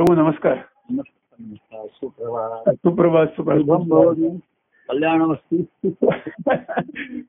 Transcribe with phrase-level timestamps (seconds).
[0.00, 0.56] प्रभू नमस्कार.
[1.86, 2.70] सुप्रभात.
[2.70, 3.80] सुप्रभात सुप्रभात.
[3.80, 4.38] भवतु.
[4.88, 5.62] कल्याणमस्तु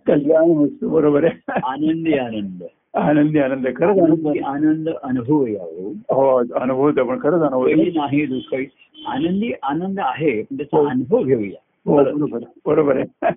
[0.07, 1.51] कल्याण वस्तू बरोबर आहे.
[1.63, 2.63] आनंदी आनंद.
[2.97, 3.67] आनंदी आनंद.
[3.67, 4.37] खरंच आनंद.
[4.45, 5.93] आनंदी अनुभव यावं.
[6.15, 7.67] हो अनुभव पण खरंच अनुभव.
[7.67, 8.67] नाही दुःखही
[9.07, 10.57] आनंदी आनंद आहे पण हो.
[10.57, 11.59] त्याचा अनुभव घेऊया.
[11.85, 12.39] हो बरोबर?
[12.65, 12.97] बरोबर.
[12.97, 13.31] आहे.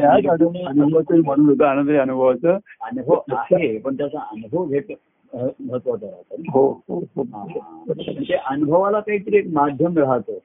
[0.00, 2.58] अनुभव- अनुभवाचं म्हणून होतं आनंदी अनुभवाचं.
[2.80, 4.94] अनुभव आहे पण त्याचा अनुभव घेत.
[5.34, 7.22] महत्वाचं राहतं हो हो हो.
[7.22, 10.38] म्हणजे अनुभवाला काहीतरी एक माध्यम राहतं.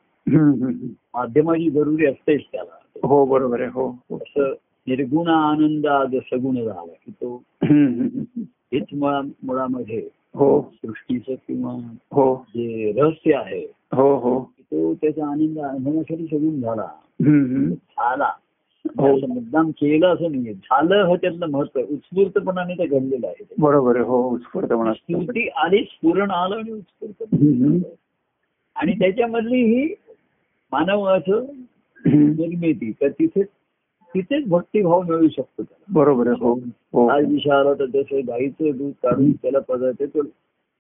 [1.14, 4.54] माध्यमाची जरुरी असतेच त्याला हो बरोबर आहे हो असं
[4.88, 7.44] निर्गुण आनंद आज सगुण झाला की तो.
[8.74, 11.72] हेच मुळा मुळामध्ये हो सृष्टीचं किंवा
[12.12, 13.62] हो जे रहस्य आहे
[13.94, 16.88] हो हो तो त्याचा आनंद अनुभवासाठी सगून झाला.
[17.74, 18.30] झाला.
[18.86, 21.94] असं मुद्दाम केलं असं नाही झालं हे त्यातलं महत्त्व आहे.
[21.94, 23.44] उत्स्फूर्तपणाने ते घडलेलं आहे.
[23.60, 27.24] बरोबर आहे हो उत्स्फूर्त म्हणा स्फूर्ती आली स्फुरण आलं आणि उत्स्फूर्त.
[28.76, 29.94] आणि त्याच्यामधली ही
[30.72, 31.46] मानवाचं
[32.06, 32.32] हम्म.
[32.32, 33.44] निर्मिती तर तिथे
[34.16, 36.54] तिथेच भक्तिभाव मिळू शकतो त्याला बरोबर आहे हो
[36.94, 40.22] हो आज विषय आला तर जसं गाईचं दूध काढून त्याला पदार्थ तो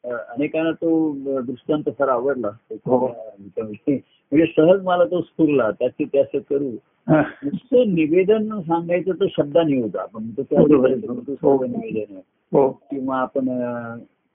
[0.03, 2.47] अनेकांना तो दृष्टांत फार आवडला
[2.85, 3.07] हो.
[3.07, 6.94] म्हणजे सहज मला तो स्फुरला त्याचे त्याचं करू हा.
[7.09, 9.99] नुसतं निवेदन सांगायचं तर शब्दाने होतं.
[9.99, 10.89] आपण बरोबर.
[10.89, 12.19] निवेदन.
[12.51, 12.71] हो.
[12.71, 13.45] किंवा आपण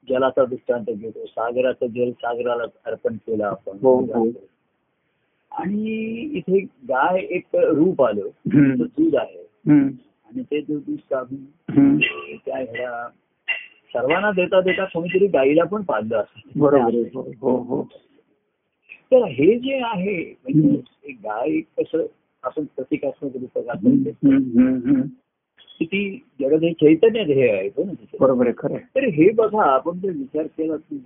[0.09, 1.27] जलाचा दृष्टांत घेतो.
[1.27, 3.77] सागराचं जल सागराला अर्पण केलं आपण.
[3.83, 4.29] हो, हो.
[5.53, 8.29] आणि इथे गाय एक रूप आलं.
[8.77, 9.43] दूध आहे.
[10.27, 11.45] आणि ते दूध काढून.
[12.37, 13.09] त्या ह्या
[13.95, 16.61] सर्वांना देता देता कोणीतरी गाईला पण पाळलं असतं.
[16.61, 17.83] बरोबर हो हो हो.
[19.13, 22.07] तर हे जे आहे म्हणजे एक गाय कसं
[22.44, 24.36] आपण प्रतिकात्मक रूपात आपण हम्म.
[24.36, 24.77] हम्म.
[24.86, 25.00] हम्म.
[25.80, 26.00] की ती
[26.41, 28.16] जगत हे चैतन्य ध्येय आहे तिथे.
[28.20, 28.77] बरोबर आहे खरं.
[28.94, 30.98] तर हे बघा आपण जर विचार केला की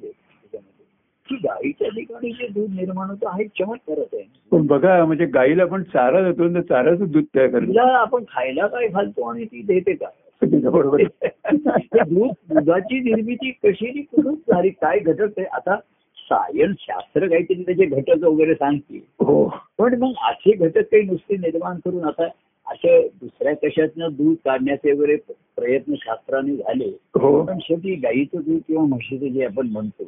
[1.28, 5.64] की गाईच्या ठिकाणी जे दूध निर्माण होतं हा एक चमत्कारच आहे पण बघा म्हणजे गाईला
[5.64, 9.62] पण चारा देतो ना चाराचं दूध तयार करतो तिला आपण खायला काय घालतो आणि ती
[9.62, 11.02] देते काय बरोबर
[11.52, 15.76] दूध दुधाची निर्मिती कशी कुठून झाली काय घटक आहे आता
[16.24, 19.48] सायन्स शास्त्र काहीतरी त्याचे घटक वगैरे सांगते हो.
[19.78, 22.28] पण मग असे घटक काही नुसते निर्माण करून आता
[22.66, 25.16] असे दुसऱ्या कशातनं दूध काढण्याचे वगैरे
[25.56, 26.88] प्रयत्न शास्त्राने झाले.
[27.14, 27.44] हो.
[27.44, 30.04] पण शेवटी गाईचं दूध किंवा म्हशीचं जे आपण म्हणतो.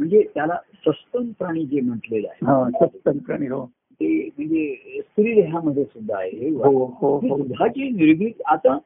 [0.00, 0.56] म्हणजे त्याला
[0.86, 2.70] सस्तन प्राणी जे म्हटलेलं आहे.
[2.70, 3.64] सस्तन प्राणी हो.
[4.00, 6.48] ते म्हणजे स्त्री देहामध्ये सुद्धा आहे.
[6.48, 8.78] हो दुधाची निर्मिती आता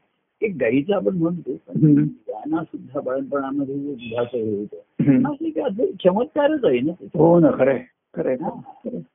[0.42, 2.06] एक गाईचं आपण म्हणतो पण.
[2.06, 4.76] त्यांना सुद्धा बाळणपणामध्ये हे होतं.
[5.22, 6.92] हा अद्भुत चमत्कारच आहे ना.
[7.14, 7.78] हो ना खरंय
[8.14, 8.50] खरंय हा.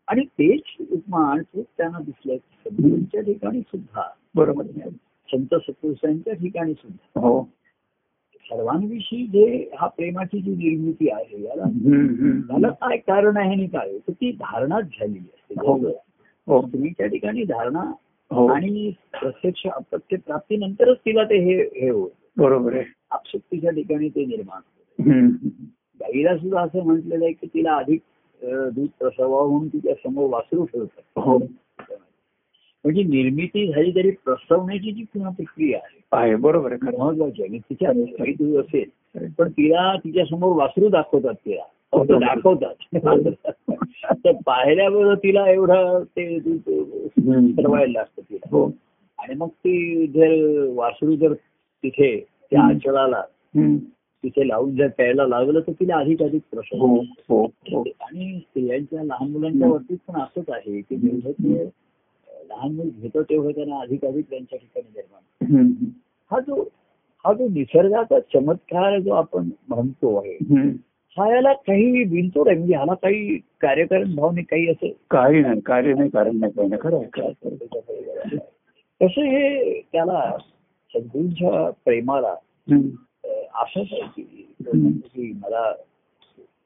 [0.08, 4.02] आणि तेच उपमान तेच त्यांना दिसलं सद्गुरूंच्या ठिकाणी सुद्धा
[4.36, 4.64] बरोबर
[5.30, 7.44] संत सत्पुरुषांच्या ठिकाणी सुद्धा हो
[8.46, 11.64] सर्वांविषयी जे हा प्रेमाची जी निर्मिती आहे याला.
[12.48, 15.76] त्याला काय कारण आहे आणि काय तर ती धारणाच झालेली हो.
[15.78, 15.98] असते
[16.48, 17.94] हो स्त्रीच्या ठिकाणी धारणा हो
[18.32, 18.92] आणि
[19.22, 22.84] प्रत्यक्ष अपत्य प्राप्तीनंतरच तिला ते हे हे होत बरोबर आहे.
[23.12, 25.12] आपशक्तीच्या ठिकाणी ते निर्माण होतं.
[25.12, 25.30] हम्म.
[26.00, 28.00] गाईला सुद्धा असं म्हटलेलं आहे की तिला अधिक
[28.44, 31.20] दूध प्रसवावं म्हणून तिच्या समोर वासरू ठेवतात.
[32.84, 35.80] म्हणजे निर्मिती झाली तरी प्रसवण्याची जी पुन्हा प्रक्रिया
[36.12, 36.98] आहे बरोबर आहे.
[36.98, 37.58] महत्वाची आहे.
[37.58, 38.90] तिच्या दूध असेल
[39.38, 41.64] पण तिला तिच्या समोर वासरू दाखवतात तिला.
[42.04, 42.98] दाखवतात.
[44.26, 48.48] तर पाहिल्याबरोबर तिला एवढं ते ठरवायला लागतं तिला.
[48.52, 48.72] हो.
[49.20, 51.34] आणि मग ती जर वासरू जर
[51.84, 53.78] तिथे त्या हम्म.
[54.24, 56.96] तिथे लावून जर प्यायला लागलं तर तिला अधिक अधिक प्रसव हो
[57.30, 57.84] हो हो.
[58.02, 61.64] आणि स्त्रियांच्या लहान मुलांच्या बाबतीत पण असंच आहे की जेवढं ते
[62.50, 65.86] लहान मुल घेतो तेवढं त्यांना अधिक अधिक त्यांच्या ठिकाणी निर्माण.
[66.32, 66.70] हा जो
[67.26, 70.38] हा जो निसर्गाचा चमत्कार जो आपण म्हणतो आहे.
[71.18, 72.58] हा याला काही बिनतोड आहे.
[72.58, 76.68] म्हणजे ह्याला काही कार्यकारण भाव नाही काही असं काही नाही कार्य नाही कारण नाही काही
[76.70, 76.82] नाही.
[76.82, 78.38] खरं.
[79.02, 80.30] तसं हे त्याला
[80.94, 82.34] सद्गुरूंच्या प्रेमाला
[83.56, 85.72] असंच आहे की मला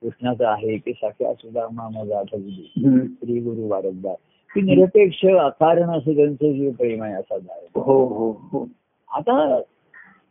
[0.01, 2.71] कृष्णाचं आहे की साख्या सुधारणा माझा आठवली.
[2.75, 4.15] श्री गुरु वारंवार
[4.51, 8.65] की निरपेक्ष अकारण असं त्यांचं जे प्रेम आहे असा आहे हो हो हो.
[9.09, 9.59] आता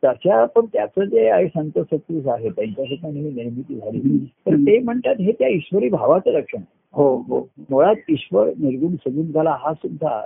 [0.03, 4.79] त्याच्या पण त्याचं जे आहे संत सत्पुरुष आहे त्यांच्या ठिकाणी ही निर्मिती झाली तर ते
[4.79, 6.63] म्हणतात हे त्या ईश्वरी भावाचं लक्षण.
[6.95, 7.41] हो हो
[7.71, 10.21] मुळात ईश्वर निर्गुण सगुण झाला हा सुद्धा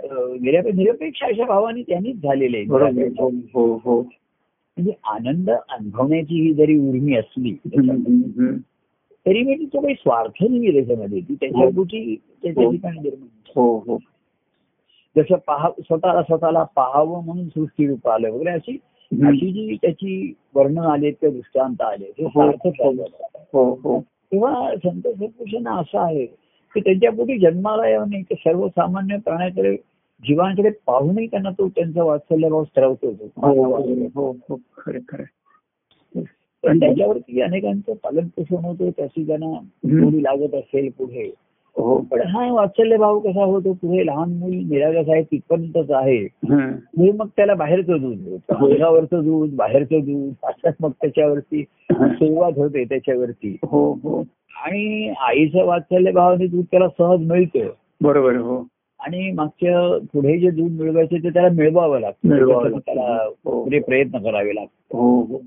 [0.00, 2.62] निरपेक्ष अशा भावाने त्यांनीच झालेले.
[2.62, 7.54] हो हो हो म्हणजे आनंद अनुभवण्याची ही जरी उर्मी असली.
[9.26, 11.68] तरी म्हणजे तो काही स्वार्थ नाही त्याच्यामध्ये ती त्याच्या.
[11.76, 12.70] गोष्टी त्याच्या.
[12.70, 13.28] ठिकाणी निर्माण.
[13.56, 13.98] हो हो
[15.16, 18.76] जसं पहा स्वतःला स्वतःला पाहावं म्हणून सृष्टी रूप आलं वगैरे अशी.
[19.12, 22.40] अशी जी त्याची वर्णन आले किंवा दृष्टांत आले हे हो.
[23.52, 23.80] हो.
[23.84, 26.26] हो तेव्हा संत सत्पुरुषांना असं आहे
[26.74, 29.76] की त्यांच्या पोटी जन्माला येऊ नये सर्वसामान्य प्राण्याकडे
[30.22, 33.12] जीवांकडे पाहूनही त्यांना तो त्यांचा वात्सल्यभाव स्त्रवतो
[34.76, 35.24] खरे खरे.
[36.64, 39.50] पण त्याच्यावरती अनेकांचं पालन पोषण होतं त्याची त्यांना
[40.04, 41.30] गोडी लागत असेल पुढे
[41.78, 43.72] हो पण हा वात्सल्य भाव कसा होतो?
[43.72, 46.24] पुढे लहान मूल निरागस आहे तिथपर्यंतच आहे.
[46.26, 53.56] पुढे मग त्याला बाहेरचं दूध अंगावरचं दूध बाहेरचं दूध असंच मग त्याच्यावरती सुरुवात होते त्याच्यावरती.
[53.64, 54.22] हो हो.
[54.64, 57.68] आणि आईचं वात्सल्य भावाने दूध त्याला सहज मिळतं.
[58.00, 58.66] बरोबर हो.
[59.00, 62.28] आणि मागच्या पुढे जे दूध मिळवायचे ते त्याला मिळवावं लागतं.
[62.28, 62.78] लागतं.
[62.78, 63.64] त्याला हो.
[63.64, 64.96] पुढे प्रयत्न करावे लागतात.
[64.96, 65.38] हो हो.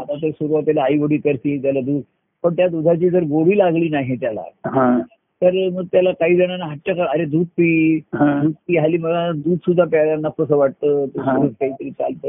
[0.00, 2.02] आता ते सुरुवातीला आई गोडी करते त्याला दूध.
[2.42, 4.98] पण त्या दुधाची जर गोडी लागली नाही त्याला हा.
[5.42, 8.00] तर मग त्याला काही जणांना हट्ट कर अरे दूध पी.
[8.42, 11.06] दूध पी हल्ली मला दूध सुद्धा प्यायला नकोसं वाटतं.
[11.60, 12.28] काहीतरी चालतं.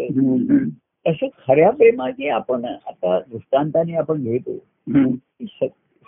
[1.08, 4.52] तसं खऱ्या प्रेमाची आपण आता दृष्टांताने आपण घेतो.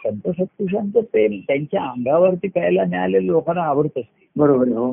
[0.06, 4.28] संत सत्पुरुषांचं प्रेम त्यांच्या अंगावरती प्यायला मिळालेलं लोकांना आवडत असते.
[4.36, 4.92] बरोबर हो.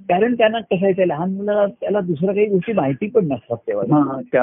[0.00, 3.86] कारण त्यांना कसं आहे त्या लहान मुलाला त्याला दुसऱ्या काही गोष्टी माहिती पण नसतात तेव्हा.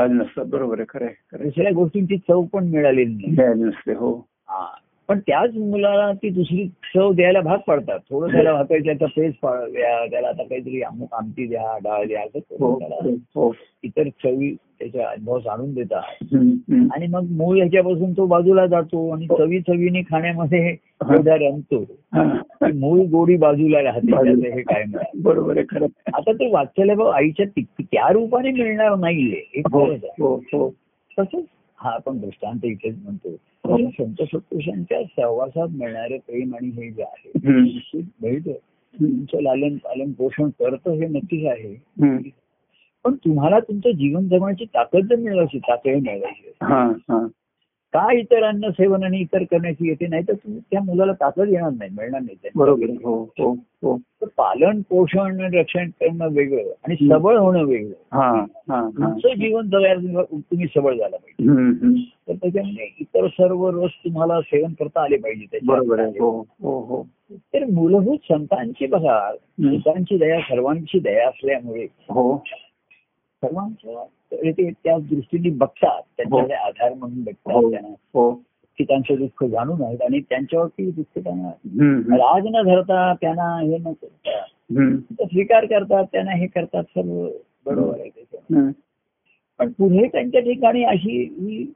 [0.07, 0.45] नसतात.
[0.45, 1.43] बरोबर आहे खरं.
[1.43, 3.35] दुसऱ्या गोष्टींची चव पण मिळालेली नाही.
[4.47, 4.65] हा.
[5.07, 7.99] पण त्याच मुलाला ती दुसरी चव द्यायला भाग पडतात.
[7.99, 12.55] थोडं त्याला भाकर त्याचा पेज द्या त्याला आता काहीतरी अमुक आमटी द्या डाळ द्या असं
[12.59, 12.79] हो
[13.35, 16.01] हो इतर चवी त्याच्या अनुभव जाणून देतात.
[16.93, 21.79] आणि मग मूळ ह्याच्यापासून तो बाजूला जातो आणि चवी चवीने खाण्यामध्ये एवढा रमतो.
[22.13, 22.39] हा.
[22.73, 24.83] मूळ गोडी बाजूला राहते हे काय
[25.23, 25.85] बरोबर खरं.
[26.13, 29.43] आता ते वाचायला भाऊ आईच्या त्या रूपाने मिळणार नाहीये.
[29.55, 29.85] हे हो.
[29.95, 30.69] हो हो.
[31.19, 31.43] तसंच
[31.85, 33.35] हा आपण दृष्टांत इथेच म्हणतो.
[33.35, 38.39] तसं संत सत्पुरुषांच्या सहवासात मिळणारे प्रेम आणि हे जे आहे
[38.99, 41.73] तुमचं लालन पालन पोषण करतं हे नक्कीच आहे.
[43.03, 47.27] पण तुम्हाला तुमचं जीवन जगण्याची ताकद जर मिळवायची ताकद मिळवायची हा हा.
[47.95, 50.07] का इतरांना सेवन आणि इतर करण्याची येते?
[50.07, 50.33] नाही तर
[50.71, 52.49] त्या मुलाला ताकद येणार नाही मिळणार नाही.
[52.55, 52.89] बरोबर.
[53.03, 53.97] हो हो हो.
[54.37, 57.93] पालन पोषण आणि रक्षण करणं वेगळं आणि सबळ होणं वेगळं.
[58.11, 58.89] हा हा हा.
[58.89, 62.03] तुमचं जीवन जगायला तुम्ही सबळ झाला पाहिजे.
[62.27, 65.59] तर त्याच्यामध्ये इतर सर्व रस तुम्हाला सेवन करता आले पाहिजे.
[65.65, 67.03] बरोबर हो हो हो.
[67.31, 72.43] तर मूलभूत संतांची बघा संतांची दया सर्वांची दया असल्यामुळे हो.
[73.43, 74.03] सर्वांच्या
[74.43, 77.71] ते त्या दृष्टीने बघतात त्यांच्याकडे आधार म्हणून बघतात हो.
[77.71, 77.89] त्यांना.
[78.13, 78.41] हो.
[78.79, 81.49] त्यांचं दुःख जाणून आहेत आणि त्यांच्यावरती दुःख त्यांना.
[82.15, 87.27] राग न धरता त्यांना हे न करता स्वीकार करतात त्यांना हे करतात सर्व
[87.65, 88.71] बरोबर आहे त्याच्यात हम्म.
[89.59, 91.73] पण पुढे त्यांच्या ठिकाणी अशी ही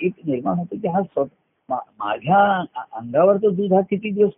[0.00, 1.02] एक निर्माण होते की हा
[1.70, 4.30] माझ्या अ- अंगावरचं दूध हा किती दिवस?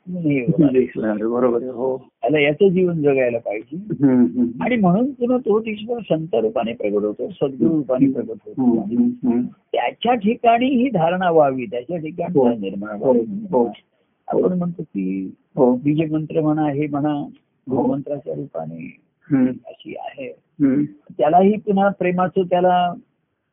[1.22, 3.76] बरोबर हो त्याला याचं जीवन जगायला पाहिजे.
[4.64, 8.82] आणि म्हणून पुन्हा तो ईश्वर संत रूपाने प्रगट होतो सद्गुरु रूपाने प्रगट होतो.
[9.72, 12.48] त्याच्या ठिकाणी ही धारणा व्हावी त्याच्या ठिकाणी हो.
[12.48, 13.46] निर्माण हो, व्हावी.
[13.50, 13.64] हो.
[14.28, 15.34] आपण म्हणतो की
[15.82, 17.28] बीज मंत्र म्हणा हे म्हणा
[17.70, 18.96] गुरुमंत्राच्या रूपाने
[19.66, 20.32] अशी आहे.
[21.18, 22.92] त्यालाही पुन्हा प्रेमाचं त्याला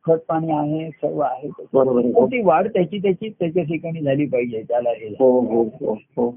[0.04, 1.48] खत पाणी आहे सर्व आहे.
[1.72, 5.08] बरोबर ती वाढ त्याची त्याची त्याच्या ठिकाणी झाली पाहिजे त्याला हे.
[5.18, 5.62] हो हो
[6.16, 6.30] हो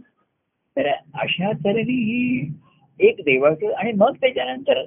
[0.77, 2.51] तर अशा तऱ्हेने ही
[2.99, 4.83] एक देवाचं आणि मग त्याच्यानंतर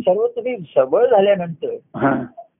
[0.00, 1.76] सर्व तुम्ही सबळ झाल्यानंतर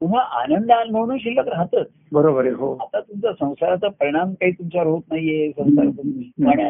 [0.01, 1.87] पुन्हा आनंद अनुभवणं शिल्लक राहतच.
[2.13, 2.75] बरोबर आहे हो.
[2.77, 6.61] आता तुमचा संसाराचा परिणाम काही तुमच्यावर होत नाहीये संसार पण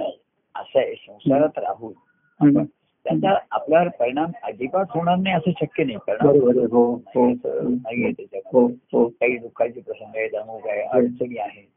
[0.54, 2.64] असं आहे संसारात राहून
[3.04, 5.96] त्याचा आपल्यावर परिणाम अजिबात होणार नाही असं शक्य नाही.
[6.08, 6.64] आहे.
[6.64, 6.96] हो हो.
[6.96, 11.68] परिणाम नाहीये हो त्याच्यामध्ये काही दुःखाचे प्रसंग आहेत अमुक आहे अडचणी आहेत.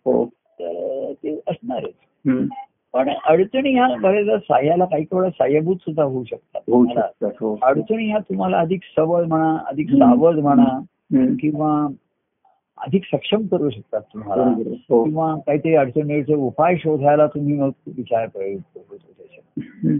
[0.59, 1.93] तर ते असणारच.
[2.93, 6.61] पण अडचणी ह्या बरेचदा साह्याला काही वेळा साह्यभूत सुद्धा होऊ शकतात.
[7.63, 10.79] अडचणी ह्या तुम्हाला अधिक सबळ म्हणा अधिक सावध म्हणा.
[11.41, 11.87] किंवा
[12.77, 14.43] अधिक सक्षम करू शकतात तुम्हाला.
[15.03, 18.27] किंवा काहीतरी अडचणीचे उपाय शोधायला तुम्ही मग विचार
[19.17, 19.59] त्याच्यात.
[19.59, 19.97] हम्म.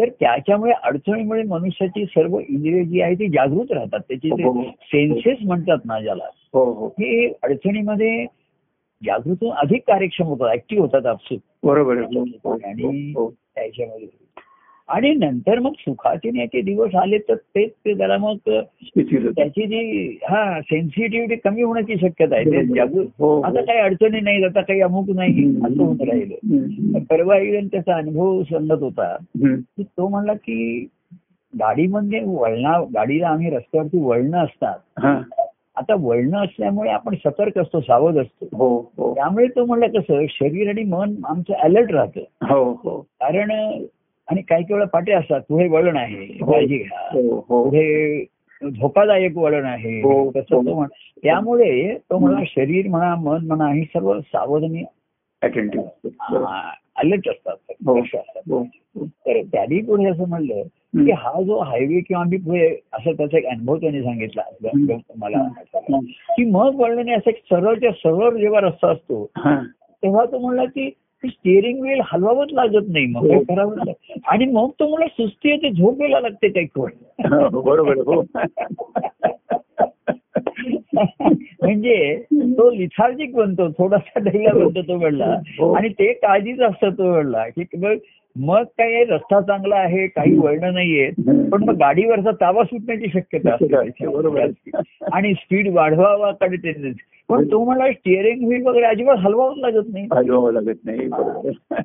[0.00, 4.00] तर त्याच्यामुळे अडचणीमुळे मनुष्याची सर्व इंद्रिय जी आहे ती जागृत राहतात.
[4.08, 4.62] त्याचे हो, हो.
[4.62, 6.24] ते सेन्सेस म्हणतात ना ज्याला.
[6.52, 6.86] हो हो.
[6.86, 8.26] हे अडचणीमध्ये
[9.04, 11.40] जागृत अधिक कार्यक्षम होतात ऍक्टिव्ह होतात आपसूक.
[11.62, 14.25] बरोबर हो, हो, आणि हो, त्याच्यामध्ये
[14.88, 19.30] आणि नंतर मग सुखाचे याचे दिवस आले तर तेच ते जरा मग होते.
[19.30, 23.40] त्याची जी हा सेन्सिटिव्हिटी कमी होण्याची शक्यता आहे हो, हो.
[23.40, 25.56] आता काही अडचणी नाही आता काही अमुक नाही.
[25.64, 26.98] असं होऊन राहिलं.
[27.10, 29.16] परवा एकजण त्याचा अनुभव सांगत होता.
[29.44, 30.86] की तो म्हणला की
[31.54, 35.20] गाडीमध्ये वळणा गाडीला आम्ही रस्त्यावरती वळणं असतात हा.
[35.76, 40.82] आता वळणं असल्यामुळे आपण सतर्क असतो सावध असतो हो त्यामुळे तो म्हणला कसं शरीर आणि
[40.82, 42.20] मन आमचं अलर्ट राहतं
[43.20, 43.50] कारण
[44.30, 45.40] आणि काही काही वेळा पाटे असतात.
[45.48, 46.52] पुढे वळण आहे हो.
[46.52, 46.98] काळजी घ्या.
[46.98, 47.64] हो हो.
[47.64, 48.24] पुढे
[48.62, 50.00] धोकादायक वळण आहे.
[50.00, 50.84] हो, हो.
[51.22, 54.84] त्यामुळे तो म्हणा शरीर म्हणा मन म्हणा ही सर्व सावधानी
[56.96, 57.56] अलर्ट असतात.
[57.86, 58.00] हो.
[58.00, 58.64] हो
[59.04, 60.62] तर त्यांनी पुढे असं म्हणलं
[60.96, 64.42] की हा जो हायवे किंवा आम्ही पुढे असं त्याचा एक अनुभव त्यांनी सांगितला.
[65.16, 65.48] मला
[66.36, 69.60] की मग वळल्याने असं एक सरळच्या सरळ जेव्हा रस्ता असतो हा.
[70.02, 70.90] तेव्हा तो म्हणला की
[71.24, 73.40] स्टिअरिंग व्हील हलवावंच लागत नाही मग हो.
[73.40, 74.12] करावं लागतं.
[74.26, 76.90] आणि मग तो मला सुस्ती येते झोप यायला लागते काही कोण
[77.32, 78.22] हो, बरोबर
[80.94, 85.72] म्हणजे तो लिथार्जिक बनतो थोडासा ढैला बनतो तो वेळला हो.
[85.72, 87.94] आणि ते काळजीच असतं तो वेळला की मग
[88.36, 91.10] मग काय रस्ता चांगला आहे काही वळणं नाहीये
[91.50, 94.46] पण मग गाडीवरचा ताबा सुटण्याची शक्यता असते बरोबर.
[95.12, 100.06] आणि स्पीड वाढवावा कडे टेंडन्सी पण तो मला स्टिअरिंग व्हील वगैरे अजिबात हलवावंच लागत नाही.
[100.12, 101.08] हलवावं लागत नाही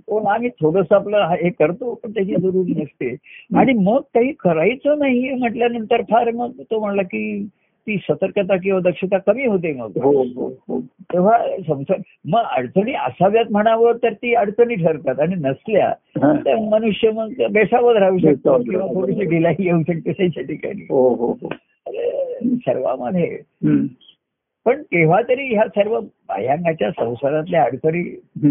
[0.09, 3.15] पण आम्ही थोडस आपलं हे करतो पण त्याची जरुरी नसते.
[3.57, 7.47] आणि मग काही करायचं नाही म्हटल्यानंतर फार मग तो म्हणला की
[7.87, 13.45] ती सतर्कता किंवा दक्षता कमी होते मग हो हो हो तेव्हा संसार मग अडचणी असाव्यात
[13.51, 15.93] म्हणावं तर ती अडचणी ठरतात आणि नसल्या.
[16.45, 18.85] तर मनुष्य मग बेसावत राहू शकतो किंवा.
[18.85, 21.49] थोडीशी ढिलाई येऊ शकते त्याच्या ठिकाणी हो हो हो
[22.55, 23.39] सर्वांमध्ये.
[24.65, 28.03] पण तेव्हा तरी ह्या सर्व बाह्यांगाच्या संसारातल्या अडचणी.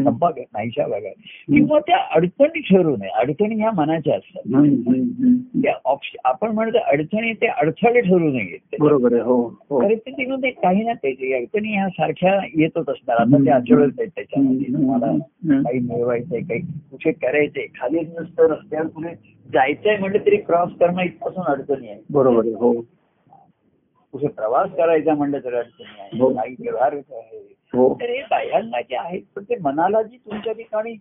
[0.04, 1.08] संपाव्यात नाहीशा बघा.
[1.54, 3.08] किंवा त्या अडचणी ठरू नये.
[3.08, 4.40] अडचणी ह्या मनाच्या असतात.
[6.24, 8.76] आपण म्हणतो अडचणी ते अडथळे ठरू नयेत.
[8.80, 9.80] बरोबर आहे हो हो.
[9.80, 13.16] परिस्थितीमध्ये काही ना काही अडचणी ह्या सारख्या येतच असतात.
[13.20, 14.74] आता ते अडचणच आहेत त्याच्यामध्ये.
[14.74, 15.12] तुम्हाला.
[15.62, 17.66] काही मिळवायचंय काही कुठे करायचंय.
[17.80, 19.14] खाली नुसतं रस्त्यावर पुढे
[19.52, 22.72] जायचंय म्हटलं तरी क्रॉस करणं इथपासून अडचणी आहे बरोबर आहे हो.
[24.12, 26.26] कुठे प्रवास करायचा म्हणलं तर अडचणी हो.
[26.28, 27.56] आहे काही व्यवहार आहे.
[27.74, 27.94] हो.
[27.94, 30.92] तर हे बाह्यांगाचे आहेत पण ते मनाला जी तुमच्या ठिकाणी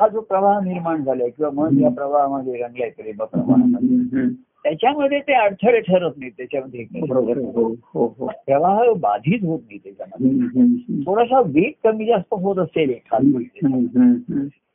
[0.00, 4.26] हा जो प्रवाह निर्माण झालाय किंवा मन या प्रवाहामध्ये रंगलाय प्रेम प्रवाहामध्ये.
[4.62, 8.26] त्याच्यामध्ये ते अडथळे ठरत नाही त्याच्यामध्ये हो हो हो.
[8.26, 11.02] प्रवाह बाधित होत नाही त्याच्यामध्ये.
[11.06, 12.94] थोडासा वेग कमी जास्त होत असेल.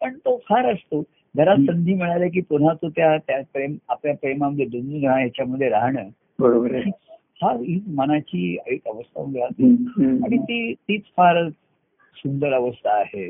[0.01, 1.03] पण तो फार असतो.
[1.37, 3.17] जरा संधी मिळाली की पुन्हा तो त्या
[3.53, 4.65] प्रेम आपल्या प्रेमामध्ये
[5.07, 6.01] राहा याच्यामध्ये राहणं
[6.39, 6.75] बरोबर
[7.43, 9.21] हा ही मनाची एक अवस्था.
[10.25, 11.49] आणि ती तीच फार
[12.15, 13.27] सुंदर अवस्था आहे.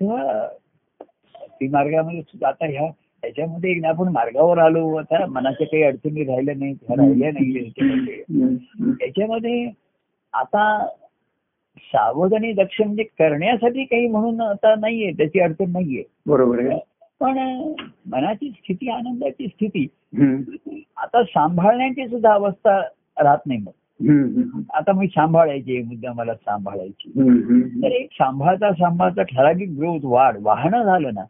[0.00, 0.46] तेव्हा
[1.44, 2.90] ती मार्गामध्ये सुद्धा आता ह्या
[3.22, 7.64] त्याच्यामध्ये एकदा आपण मार्गावर आलो आता मनाच्या काही अडचणी राहिल्या ह्या राहिल्या नाही.
[8.92, 9.70] त्याच्यामध्ये
[10.32, 10.86] आता
[11.78, 16.78] सावध आणि दक्ष म्हणजे करण्यासाठी काही म्हणून आता नाहीये त्याची अडचण नाहीये बरोबर आहे
[17.20, 17.38] पण
[18.12, 19.86] मनाची स्थिती आनंदाची स्थिती
[20.96, 22.80] आता सांभाळण्याची सुद्धा अवस्था
[23.22, 23.70] राहत नाही मग.
[24.74, 27.10] आता मी सांभाळायची मुद्दा मला सांभाळायची.
[27.82, 31.24] तर एक सांभाळता सांभाळता ठराविक ग्रोथ वाढ वाहनं झालं ना.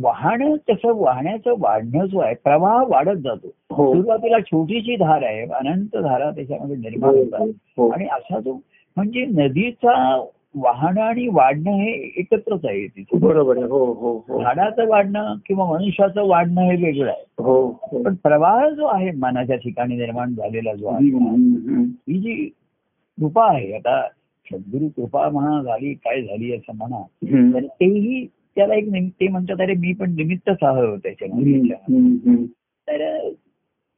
[0.00, 3.50] वाहनं तसं वाहण्याचं वाढणं जो आहे प्रवाह वाढत जातो.
[3.70, 3.94] हो.
[3.94, 7.48] सुरुवातीला छोटीशी धार आहे अनंत धारा त्याच्यामध्ये निर्माण होतात.
[7.76, 7.88] हो.
[7.88, 8.52] आणि असा जो
[8.96, 13.18] म्हणजे नदीचा वाहनं आणि वाढणं हे एकत्रच आहे तिथे.
[13.18, 13.66] बरोबर आहे.
[13.66, 14.42] हो हो हो.
[14.42, 17.24] झाडाचं वाढणं किंवा मनुष्याचं वाढणं हे वेगळं आहे.
[17.38, 18.02] हो हो.
[18.02, 21.04] पण प्रवाह जो आहे मनाच्या ठिकाणी निर्माण झालेला जो आहे
[22.12, 22.34] ही जी
[23.20, 24.08] कृपा आहे आता
[24.52, 27.02] सद्गुरु कृपा म्हणा झाली काय झाली असं म्हणा.
[27.54, 31.60] तर तेही त्याला एक निमित्त ते म्हणतात अरे मी पण निमित्तच आहे त्याच्यामध्ये.
[32.88, 33.28] तर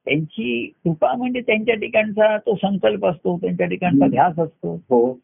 [0.07, 4.75] त्यांची कृपा म्हणजे त्यांच्या ठिकाणचा तो संकल्प असतो त्यांच्या ठिकाणचा ध्यास असतो.
[4.75, 5.19] हो.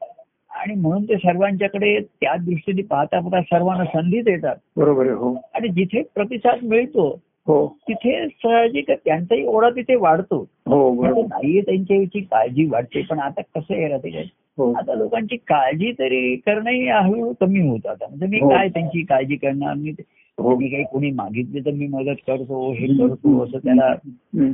[0.60, 4.56] आणि म्हणून ते सर्वांच्याकडे त्या दृष्टीने पाहता पाहता सर्वांना संधी देतात.
[4.76, 5.34] बरोबर आहे हो.
[5.54, 7.76] आणि जिथे प्रतिसाद मिळतो हो.
[7.88, 10.46] तिथे साहजिक त्यांचाही ओढा तिथे वाढतो.
[10.66, 11.20] हो बरोबर.
[11.20, 14.72] नाहीये त्यांच्याविषयी काळजी वाटते पण आता कसं आहे राहते हो.
[14.72, 18.06] आता लोकांची काळजी तरी करणंही हळूहळू कमी होत आता.
[18.08, 18.48] म्हणजे मी हो.
[18.48, 19.74] काय त्यांची काळजी करणार?
[19.74, 19.92] मी
[20.48, 23.94] मी काही कोणी मागितले तर मी मदत करतो हे करतो असं त्याला.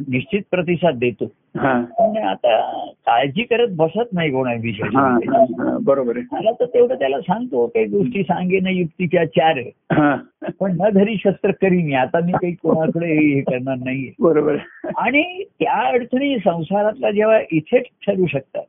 [0.09, 1.25] निश्चित प्रतिसाद देतो.
[1.57, 1.81] हा.
[1.83, 7.21] पण आता काळजी करत बसत नाही हा, कोणाविषयी हा, हा, बरोबर मला तर तेवढं त्याला
[7.21, 9.59] सांगतो काही गोष्टी सांगेन युक्तीच्या चार
[9.93, 10.17] हा.
[10.61, 14.13] पण न धरी शस्त्र करीन आता मी काही कोणाकडे हे करणार नाहीये.
[14.21, 14.57] बरोबर
[14.97, 18.63] आणि त्या अडचणी संसारातल्या जेव्हा इथे ठरू शकतात.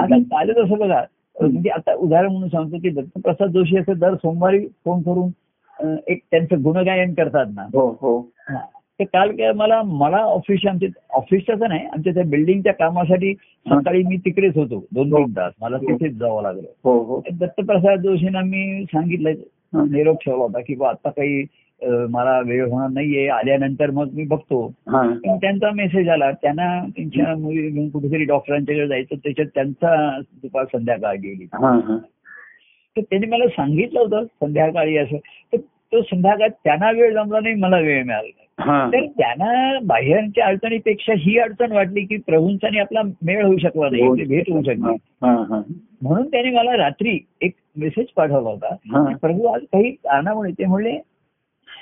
[0.00, 1.02] आता कालच असं बघा
[1.40, 5.28] म्हणजे आता उदाहरण म्हणून सांगतो की दत्तप्रसाद जोशी असं दर सोमवारी फोन करून
[6.06, 7.62] एक त्यांचं गुणगायन करतात ना.
[7.62, 8.18] हो हो.
[8.48, 8.60] हा.
[8.98, 13.34] ते काल काय मला मला ऑफिस आमच्या ऑफिसच्याच नाही आमच्या त्या बिल्डिंगच्या कामासाठी
[13.66, 16.66] सकाळी मी तिकडेच होतो दोन दोन तास मला तिथेच जावं लागलं.
[16.84, 17.20] हो हो.
[17.32, 21.44] दत्तप्रसाद जोशींना मी सांगितलं निरोप ठेवला होता की बा आता काही
[22.10, 24.66] मला वेळ होणार नाहीये आल्यानंतर मग मी बघतो.
[24.88, 25.02] हा.
[25.26, 31.44] त्यांचा मेसेज आला त्यांना त्यांच्या मुली घेऊन कुठेतरी डॉक्टरांच्याकडे जायचं त्याच्यात त्यांचा दुपार संध्याकाळ गेली.
[31.44, 31.96] हा हा.
[32.96, 35.16] तर त्यांनी मला सांगितलं होतं संध्याकाळी असं.
[35.52, 35.56] तर
[35.92, 38.46] तो संध्याकाळ त्यांना वेळ जमला नाही मला वेळ मिळाला नाही.
[38.92, 44.02] तर त्यांना बाह्यांच्या अडचणीपेक्षा ही अडचण वाटली की प्रभूंचा आणि आपला मेळ होऊ शकला नाही
[44.26, 45.60] भेट होऊ शकली हा हा.
[46.02, 48.74] म्हणून त्याने मला रात्री एक मेसेज पाठवला होता
[49.20, 50.90] प्रभू आज काही कारणामुळे ते म्हणले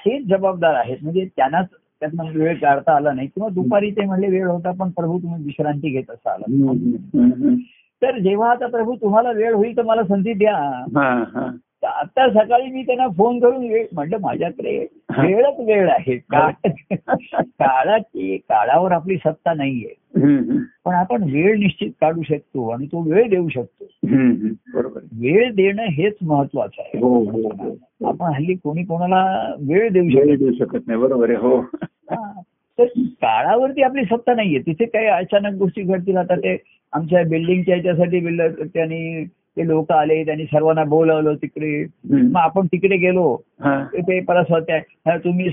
[0.07, 0.97] हेच जबाबदार आहेत.
[1.02, 1.67] म्हणजे त्यांनाच
[2.02, 3.29] त्यातनं वेळ काढता आला नाही.
[3.29, 6.43] किंवा दुपारी ते म्हणले वेळ होता पण प्रभू तुम्ही विश्रांती घेत असाल.
[8.02, 10.57] तर जेव्हा आता प्रभू तुम्हाला वेळ होईल तर मला संधी द्या.
[11.82, 14.87] तर आता सकाळी मी त्यांना फोन करून वेळ म्हटलं माझ्याकडे
[15.18, 16.16] वेळच वेळ आहे.
[16.16, 16.70] काळ-
[17.42, 19.94] काळाची काळावर आपली सत्ता नाहीये.
[20.84, 23.84] पण आपण वेळ निश्चित काढू शकतो आणि तो वेळ देऊ शकतो.
[24.75, 25.00] बरोबर.
[25.20, 26.99] वेळ देणं हेच महत्वाचं आहे.
[26.99, 28.08] हो हो हो.
[28.08, 31.00] आपण हल्ली कोणी कोणाला वेळ देऊ शकतो देऊ शकत नाही.
[31.00, 31.60] बरोबर आहे हो.
[31.82, 32.40] हा.
[32.78, 34.58] तर काळावरती आपली सत्ता नाहीये.
[34.58, 36.16] तिथे काही अचानक गोष्टी घडतील.
[36.16, 36.56] आता ते
[36.92, 39.25] आमच्या बिल्डिंगच्या याच्यासाठी बिल्डर त्यांनी
[39.57, 41.87] ते लोक आले त्यांनी सर्वांना बोलावलं तिकडे.
[42.11, 43.37] मग आपण तिकडे गेलो.
[43.64, 45.50] ते- परत होत्या तुम्ही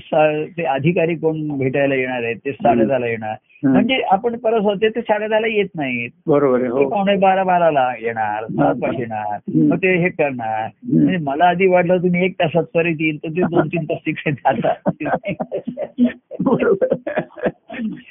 [0.56, 2.36] ते अधिकारी कोण भेटायला येणार आहेत?
[2.44, 3.30] ते साडेदहाला येणार.
[3.30, 3.72] हम्म.
[3.72, 6.10] म्हणजे आपण परत होते ते साडेदहाला येत नाहीत.
[6.26, 6.88] बरोबर हो.
[6.88, 9.38] पावणे बारा बाराला येणार सात येणार.
[9.54, 10.68] मग ते हे करणार.
[10.92, 14.32] म्हणजे मला आधी वाटलं तुम्ही एक तासात परत येईल तर ते दोन तीन तास तिकडे
[14.32, 14.90] जातात
[16.40, 16.96] बरोबर.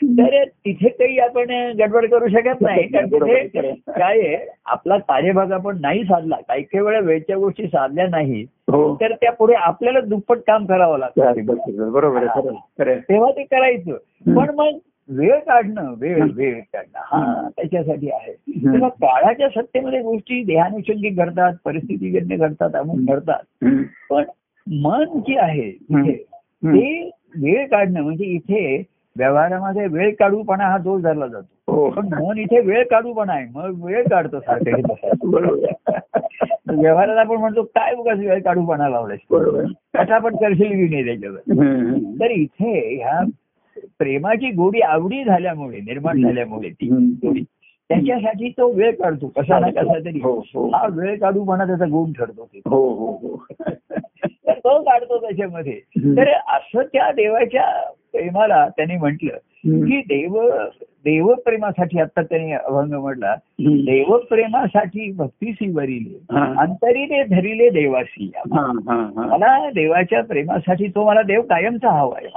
[0.04, 2.88] तर तिथे काही आपण गडबड करू शकत नाही.
[2.88, 8.08] कारण तिथे काय आहे आपला कार्यभाग आपण नाही साधला काही काही वेळा वेळच्या गोष्टी साधल्या
[8.08, 8.96] नाही हो.
[8.96, 11.92] तर त्या पुढे आपल्याला दुप्पट काम करावं लागतं.
[11.92, 12.28] बरोबर.
[13.10, 13.92] तेव्हा ते करायचं.
[14.36, 14.70] पण मग
[15.10, 18.34] वेळ काढणं वेळ वेळ काढणं हा त्याच्यासाठी आहे.
[18.48, 23.66] तेव्हा काळाच्या सत्तेमध्ये गोष्टी देहानुषंगी घडतात परिस्थितीजन्य घडतात अमुक घडतात.
[24.10, 24.24] पण
[24.68, 28.84] मन जे आहे ते वेळ काढणं म्हणजे इथे
[29.18, 31.57] व्यवहारामध्ये वेळ काढूपणा हा दोष धरला जातो.
[31.68, 35.72] पण मन इथे वेळ काढूपणा आहे मग वेळ काढतो सारखं हे.
[36.76, 39.74] व्यवहारात आपण म्हणतो काय उगाच वेळ काढूपणा लावलाय बरोबर आहे.
[39.94, 42.20] पटापट करशील की नाही त्याच्यावर.
[42.20, 43.22] तर इथे ह्या
[44.00, 46.90] प्रेमाची गोडी आवडी झाल्यामुळे निर्माण झाल्यामुळे ती.
[47.24, 47.44] गोडी
[47.90, 50.68] त्याच्यासाठी तो वेळ काढतो कसा ना कसा तरी हो, हो.
[50.70, 52.48] हा वेळ काढूपणा त्याचा गुण ठरतो.
[52.66, 53.36] हो हो हो
[54.48, 55.80] तर तो काढतो त्याच्यामध्ये.
[56.18, 57.70] तर असं त्या देवाच्या
[58.12, 59.38] प्रेमाला त्यांनी म्हटलं.
[59.66, 60.50] की देव
[60.82, 63.36] देवप्रेमासाठी आता त्यांनी अभंग म्हटला.
[63.60, 66.54] देवप्रेमासाठी भक्तीसी वरिले हा.
[66.58, 67.70] अंतरीने धरिले
[68.36, 69.26] हा हा हा.
[69.26, 72.28] मला देवाच्या प्रेमासाठी तो मला देव कायमचा हवा आहे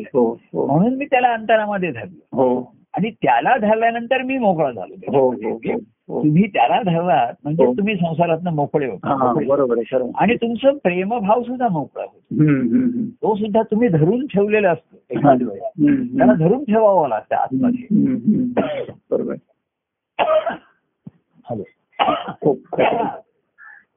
[0.00, 0.66] हो हो.
[0.66, 2.36] म्हणून मी त्याला अंतरामध्ये धरलं.
[2.36, 2.74] हो.
[2.94, 5.60] आणि त्याला धरल्यानंतर मी मोकळा झालो.
[6.08, 7.72] तुम्ही त्याला धरलात म्हणजे हो.
[7.72, 10.04] तुम्ही संसारातनं मोकळे हा होता.
[10.16, 13.04] आणि तुमचं प्रेमभाव सुद्धा मोकळा होतो.
[13.22, 16.32] तो सुद्धा तुम्ही धरून ठेवलेला असतो एखाद्या त्याला.
[16.34, 17.86] धरून ठेवावं लागतं आतमध्ये.
[19.10, 19.34] बरोबर.
[21.46, 21.62] हॅलो
[22.28, 22.54] हो.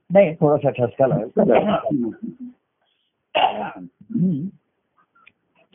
[0.09, 1.43] नाही थोडासा ठसका लागला.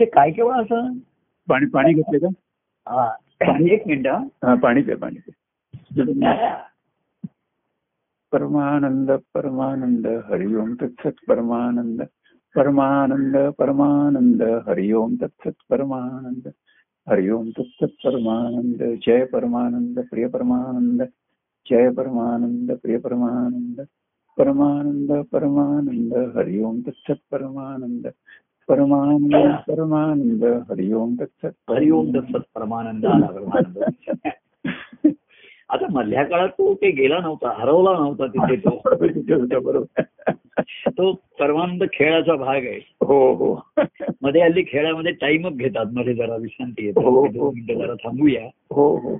[0.01, 0.93] ते काय केवळ असं
[1.49, 2.27] पाणी पाणी घेतले का
[2.87, 3.13] हा
[3.73, 4.19] एक मिनिट हा.
[4.45, 4.95] हा पाणी पे
[5.91, 6.49] पाणी पे
[8.33, 12.03] परमानंद परमानंद हरिओम तत्सत परमानंद
[12.55, 16.53] परमानंद परमानंद हरिओम तत्सत परमानंद
[17.07, 21.03] हरिओम तत्सत परमानंद जय परमानंद प्रिय परमानंद
[21.67, 23.87] जय परमानंद प्रिय परमानंद
[24.39, 28.13] परमानंद परमानंद हरिओम तत्सत परमानंद
[28.69, 29.35] परमानंद
[29.69, 34.31] परमानंद हरिओम तत्सत हरिओम दत्त परमानंद आला परमानंद
[35.73, 38.81] आता मधल्या काळात तो ते गेला नव्हता हरवला नव्हता तिथे तो.
[39.61, 40.03] बरोबर.
[40.89, 42.95] तो परमानंद खेळाचा भाग आहे.
[43.01, 43.71] हो हो.
[44.23, 47.25] मध्ये हल्ली खेळामध्ये टाइमअप घेतात मध्ये जरा विश्रांती हो, हो.
[47.25, 48.49] येतात दोन मिनिटं जरा थांबूया.
[48.71, 49.19] हो हो.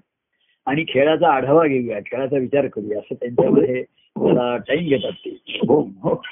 [0.67, 3.83] आणि खेळाचा आढावा घेऊया खेळाचा विचार करूया असं त्यांच्यामध्ये
[4.69, 5.59] टाइम घेतात ते.
[5.69, 6.23] हो.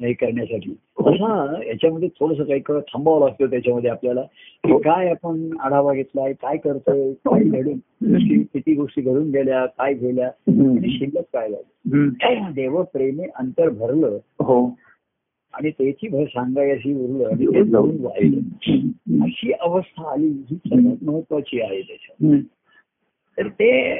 [0.00, 0.12] हो हे.
[0.12, 4.22] करण्यासाठी तसा याच्यामध्ये थोडस काही थांबावं लागतं त्याच्यामध्ये आपल्याला
[4.64, 7.78] की काय आपण आढावा घेतलाय काय करतोय काय घडून
[8.42, 10.30] किती गोष्टी घडून गेल्या काय गेल्या
[10.84, 12.52] शिल्लक काय झालं.
[12.52, 14.76] देव प्रेमे अंतर भरलं हो.
[15.54, 18.38] आणि त्याची भर सांगायची उरलं आणि ते जाऊन वाहिलं.
[19.24, 22.40] अशी अवस्था आली ही सर्वात महत्वाची आहे त्याच्यात.
[23.38, 23.94] तर ते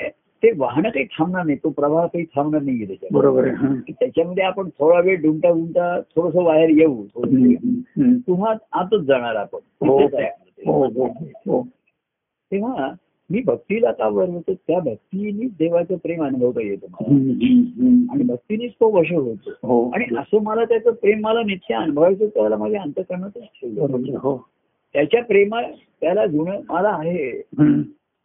[0.45, 3.49] ते वाहनं काही थांबणार नाही तो प्रवाह काही थांबणार नाहीये त्याच्यात बरोबर.
[3.91, 7.03] त्याच्यामध्ये आपण थोडा वेळ डुंटा गुंटा थोडस बाहेर येऊ.
[8.27, 9.59] पुन्हा आतच जाणार आपण.
[9.89, 9.99] हो.
[10.67, 11.67] हो हो
[12.53, 12.93] तेव्हा
[13.31, 16.87] मी भक्तीला का बनवतो त्या भक्तीने देवाचं प्रेम अनुभवता येतं.
[18.13, 19.51] आणि भक्तीनेच तो वश होतो.
[19.51, 19.91] हो.
[19.91, 23.83] आणि असं मला त्याचं प्रेम मला नित्य अनुभवायचं त्याला माझ्या अंतकरणातच ठेवलं.
[23.83, 24.49] बरोबर हो.
[24.93, 25.63] त्याच्या प्रेमा
[26.01, 27.43] त्याला जुनं मला आहे.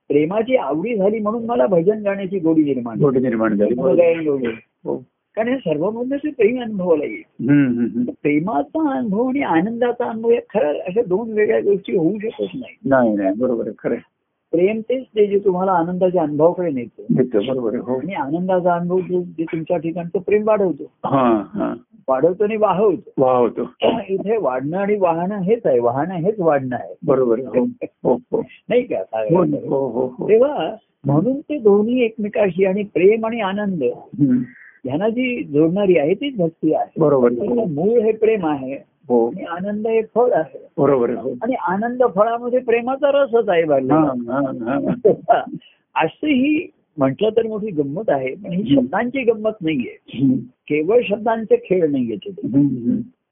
[0.09, 2.99] प्रेमाची आवडी झाली म्हणून मला भजन गाण्याची गोडी निर्माण.
[2.99, 3.75] गोडी निर्माण झाली.
[3.75, 4.47] गोडी.
[4.83, 4.97] हो.
[5.35, 8.03] कारण हे सर्वमधनं प्रेम अनुभवाला येईल.
[8.03, 12.75] प्रेमाचा अनुभव आणि आनंदाचा अनुभव या खरं अशा दोन वेगळ्या गोष्टी होऊ शकत नाही.
[12.85, 13.35] नाही नाही.
[13.35, 13.95] बरोबर खरं.
[14.51, 17.03] प्रेम तेच ते जे तुम्हाला आनंदाच्या अनुभवाकडे नेतं.
[17.47, 17.95] बरोबर हो.
[17.95, 20.83] आणि आनंदाचा अनुभव जो तुमच्या ठिकाणचं प्रेम वाढवतो.
[20.83, 21.73] हा हा.
[22.09, 23.25] वाढवतो आणि वाहवतो.
[23.25, 23.61] वा होतो
[24.09, 25.79] इथे वाढणं आणि वाहणं हेच आहे.
[25.79, 26.95] वाहणं हेच वाढणं आहे.
[27.05, 27.39] बरोबर.
[27.39, 27.63] हो
[28.03, 29.03] हो हो नाही का?
[30.29, 33.83] तेव्हा म्हणून ते दोन्ही एकमेकाशी आणि प्रेम आणि आनंद.
[34.83, 36.99] ह्यांना जी जोडणारी आहे तीच भक्ती आहे.
[36.99, 37.29] बरोबर
[37.67, 38.73] मूळ हे प्रेम आहे.
[39.09, 39.27] हो.
[39.27, 40.67] आणि आनंद हे फळ आहे.
[40.77, 41.29] बरोबर हो.
[41.43, 43.61] आणि आनंद फळामध्ये प्रेमाचा रसच आहे.
[45.95, 50.17] असं ही म्हटलं तर मोठी गंमत आहे पण ही शब्दांची गंमत नाहीये.
[50.41, 52.15] केवळ शब्दांचे खेळ नाहीये.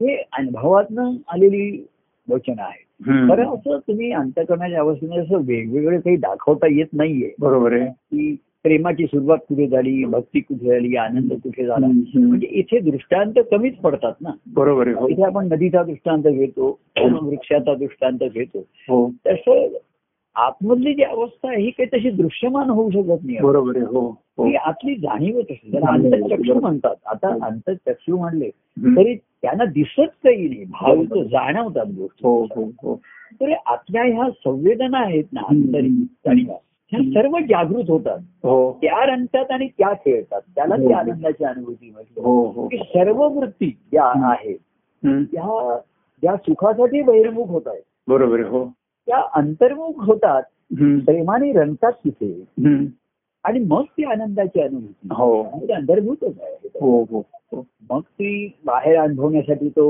[0.01, 1.85] हे अनुभवातनं आलेली
[2.29, 2.87] वचन आहे.
[3.27, 7.31] बरं असं तुम्ही अंतकरणाच्या अवस्थेमध्ये असं वेगवेगळे काही दाखवता येत नाहीये.
[7.39, 7.85] बरोबर आहे.
[7.87, 11.87] की प्रेमाची सुरुवात कुठे झाली भक्ती कुठे झाली आनंद कुठे झाला.
[12.15, 14.29] म्हणजे इथे दृष्टांत कमीच पडतात ना.
[14.53, 15.07] बरोबर आहे हो.
[15.07, 16.79] इथे आपण नदीचा दृष्टांत घेतो
[17.21, 18.59] वृक्षाचा दृष्टांत घेतो.
[18.59, 19.09] हो.
[19.27, 19.67] तसं
[20.37, 23.37] आतमधली जी अवस्था आहे ही काही तशी दृश्यमान होऊ शकत नाही.
[23.39, 24.51] बरोबर आहे हो हो.
[24.57, 25.71] आतली जाणीवच असते.
[25.71, 26.95] त्याला अंतचक्षू म्हणतात.
[27.05, 28.49] आता अंतचक्षू म्हणले.
[28.95, 30.63] तरी त्यांना दिसत काही नाही.
[30.63, 32.27] भाव तो जाणवतात हो गोष्टी.
[32.27, 32.99] हो हो
[33.33, 35.91] तर आतल्या ह्या संवेदना आहेत ना आंतरिक.
[36.25, 36.55] जाणीवा
[36.91, 38.17] ह्या सर्व जागृत होतात.
[38.19, 38.79] हो.
[38.81, 40.41] त्या रंगतात आणि त्या खेळतात.
[40.55, 40.87] त्याला हो.
[40.87, 42.23] ती आनंदाची अनुभूती म्हटलं.
[42.23, 42.67] हो हो.
[42.67, 44.57] की सर्व वृत्ती ज्या आहेत.
[45.05, 45.79] त्या
[46.21, 47.81] ज्या सुखासाठी बहिर्मुख होत आहेत.
[48.07, 48.71] बरोबर हो.
[49.07, 50.43] त्या अंतर्मुख होतात.
[51.05, 52.31] प्रेमाने रंगतात तिथे.
[53.43, 55.07] आणि मग ती आनंदाची अनुभूती.
[55.11, 55.43] हो.
[55.67, 59.87] ते अंतर्भूतच आहे हो हो हो मग ती बाहेर अनुभवण्यासाठी तो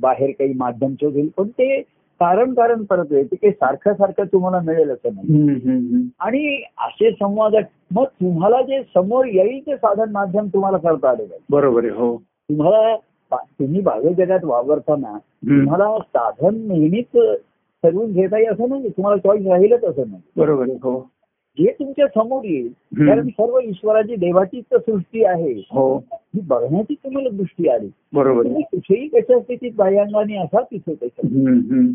[0.00, 1.28] बाहेर काही माध्यम शोधेल.
[1.36, 1.80] पण ते
[2.20, 6.08] कारण कारण परत आहे ते काही सारखं सारखं तुम्हाला मिळेल असं नाही.
[6.18, 7.54] आणि असे संवाद
[7.94, 11.44] मग तुम्हाला जे समोर येईल ते साधन माध्यम तुम्हाला करता आले पाहिजे.
[11.50, 12.16] बरोबर आहे हो.
[12.16, 12.96] तुम्हाला
[13.32, 15.18] तुम्ही बाह्य जगात वावरताना.
[15.18, 17.16] तुम्हाला साधन नेहमीच
[17.84, 20.22] ठरवून घेता येईल असं नाही तुम्हाला चॉईस राहीलच असं नाही.
[20.36, 21.10] बरोबर आहे हो.
[21.58, 22.68] जे तुमच्यासमोर येईल.
[23.08, 25.52] कारण सर्व ईश्वराची देवाचीच तर सृष्टी आहे.
[25.52, 25.98] हो.
[26.12, 27.88] ही बघण्याची तुम्हाला दृष्टी आली.
[28.12, 28.44] बरोबर.
[28.44, 31.86] तुम्ही कुठेही कशा स्थितीत बाह्यांगाने असा तिथे हम्म.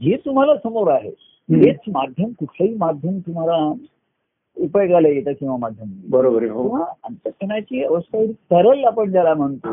[0.00, 1.10] जे तुम्हाला समोर आहे.
[1.50, 3.72] तेच माध्यम कुठलंही माध्यम तुम्हाला
[4.56, 5.88] उपयोगाला येतं किंवा माध्यम.
[6.10, 6.78] बरोबर आहे हो.
[6.78, 9.68] अंतकरणाची अवस्था सरळ आपण ज्याला म्हणतो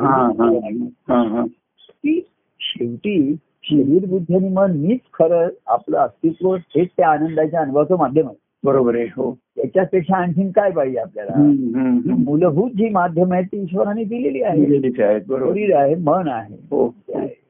[1.90, 2.22] की
[2.60, 8.36] शेवटी शरीर बुद्धी आणि मन मीच खरं आपलं अस्तित्व हेच त्या आनंदाच्या अनुभवाचं माध्यम आहे.
[8.64, 9.38] बरोबर आहे हो.
[9.56, 11.32] त्याच्यापेक्षा आणखीन काय पाहिजे आपल्याला?
[11.38, 12.12] ही.
[12.14, 16.56] मूलभूत जी माध्यम आहेत ती ईश्वराने दिलेली आहे शरीर आहे मन आहे.
[16.56, 17.42] हो आहे.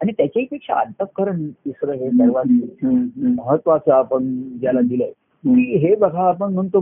[0.00, 2.44] आणि त्याच्याही पेक्षा अंतःकरण तिसरं हे सर्वात
[3.22, 5.10] महत्वाचं आपण ज्याला दिलंय.
[5.44, 6.78] की हे बघा आपण म्हणतो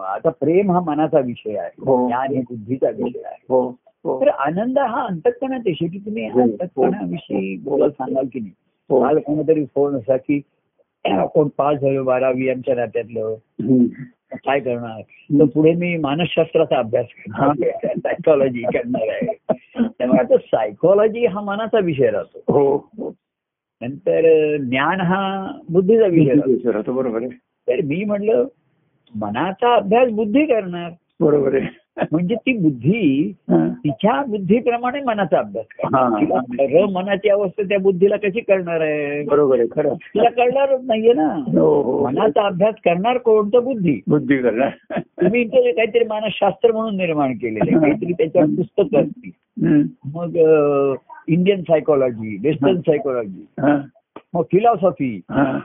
[0.00, 1.70] आता प्रेम हा मनाचा विषय आहे.
[1.78, 2.06] हो.
[2.06, 3.46] ज्ञान हे बुद्धीचा विषय आहे.
[3.48, 3.83] हो हो.
[4.06, 6.40] तर आनंद हा अंतकरणात आहे शेवटी तुम्ही हो.
[6.40, 8.52] अंतकरणाविषयी बोलायला सांगाल की नाही?
[8.90, 9.02] हो.
[9.02, 10.40] काल कोणतरी फोन असा की
[11.06, 13.34] कोण पास झालो बारावी आमच्या नात्यातलं.
[14.32, 15.00] काय करणार?
[15.40, 19.36] तर पुढे मी मानसशास्त्राचा अभ्यास करणार सायकॉलॉजी करणार आहे.
[19.88, 22.38] त्यामुळे आता सायकॉलॉजी हा मनाचा विषय राहतो.
[22.52, 22.76] हो.
[22.76, 23.14] हो
[23.80, 26.92] नंतर ज्ञान हा बुद्धीचा विषय राहतो.
[26.92, 27.28] बरोबर आहे.
[27.68, 28.46] तर मी म्हटलं
[29.14, 30.90] मनाचा अभ्यास बुद्धी करणार.
[31.20, 31.83] बरोबर आहे.
[32.12, 33.32] म्हणजे ती बुद्धी.
[33.50, 35.66] तिच्या बुद्धीप्रमाणे मनाचा अभ्यास.
[35.78, 41.12] करणार खरं मनाची अवस्था त्या बुद्धीला कशी करणार आहे बरोबर आहे खरं तिला कळणारच नाहीये
[41.12, 41.26] ना
[41.58, 47.32] हो हो मनाचा अभ्यास करणार कोणतं बुद्धी बुद्धी करणार तुम्ही इथे काहीतरी मानसशास्त्र म्हणून निर्माण
[47.32, 49.30] केलेलं काहीतरी त्याच्यावर पुस्तकं असतील.
[50.14, 50.36] मग
[51.28, 53.44] इंडियन सायकोलॉजी वेस्टर्न सायकोलॉजी.
[54.34, 55.58] मग फिलॉसॉफी हा.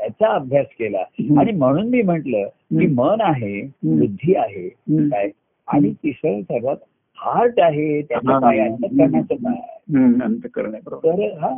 [0.00, 0.98] याचा अभ्यास केला.
[1.40, 2.86] आणि म्हणून मी म्हंटल की.
[2.86, 4.68] मन आहे बुद्धी आहे.
[5.08, 5.28] काय
[5.68, 6.76] आणि तिसरं सर्वात
[7.18, 8.38] हार्ट आहे त्याचं हा.
[8.40, 11.54] काय अंतकरणाचं काय तर हा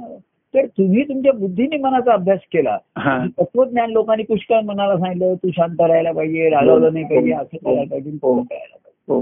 [0.55, 5.81] तर तुम्ही तुमच्या बुद्धीने मनाचा अभ्यास केला हा तत्वज्ञान लोकांनी पुष्कळ मनाला सांगितलं तू शांत
[5.81, 9.21] राहायला पाहिजे रागावलं नाही पाहिजे असं करायला पाहिजे तसं करायला पाहिजे हो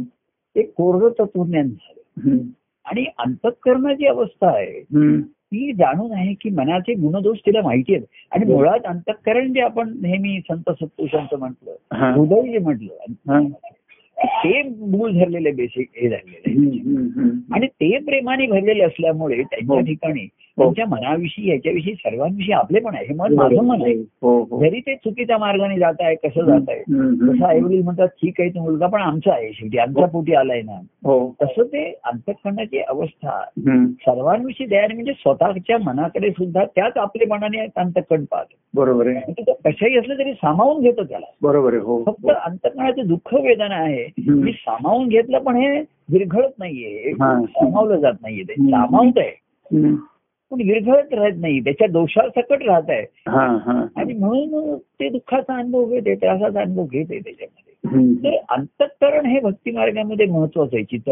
[0.56, 2.38] ते कोरडं तत्वज्ञान झालं.
[2.86, 4.80] आणि अंतःकरणाची अवस्था आहे.
[5.52, 8.56] ती जाणून आहे की मनाचे गुणदोष तिला माहिती आहेत आणि हो.
[8.56, 12.10] मुळात अंतःकरण जे आपण नेहमी संत सत्पुरुषांचं म्हटलं हा.
[12.12, 13.40] हृदय जे म्हटलं हा.
[14.24, 16.50] ते मूळ धरलेले बेसिक हे झालेले.
[17.52, 19.80] आणि ते प्रेमाने भरलेले असल्यामुळे त्यांच्या हो.
[19.80, 20.26] ठिकाणी
[20.58, 23.04] त्यांच्या मनाविषयी याच्याविषयी सर्वांविषयी आपले पण आहे.
[23.06, 23.94] हे मन माझं मन आहे.
[23.94, 26.80] हो हो जरी ते चुकीच्या मार्गाने जात आहे कसं जात आहे.
[27.28, 29.78] तसं आई वडील म्हणतात ठीक आहे तो मुलगा पण आमचा आहे शेवटी.
[29.78, 30.80] आमच्या पोटी आलाय ना.
[31.04, 31.34] हो.
[31.42, 33.44] तसं ते अंतकरणाची अवस्था.
[34.00, 38.44] सर्वांविषयी दयाने म्हणजे स्वतःच्या मनाकडे सुद्धा त्याच आपले मनाने अंतकरण पाहत.
[38.74, 39.32] बरोबर आहे.
[39.64, 41.26] कशाही असलं तरी सामावून घेतो त्याला.
[41.42, 44.06] बरोबर आहे हो फक्त अंतकरणाचे दुःख वेदना आहे.
[44.28, 45.80] मी सामावून घेतलं पण हे
[46.12, 47.10] विरघळत नाहीये.
[47.10, 47.42] हा.
[47.42, 48.42] सामावलं जात नाहीये.
[48.42, 48.52] ते.
[48.52, 49.40] सामावत आहे.
[50.50, 55.84] पण विरघळत राहत नाही त्याच्या दोषासकट राहत आहे हा हा आणि म्हणून ते दुःखाचा अनुभव
[55.84, 57.68] घेते त्रासाचा अनुभव घेते त्याच्यामध्ये.
[58.24, 61.10] तर अंतःकरण हे भक्ती मार्गामध्ये महत्वाचं आहे चित्त.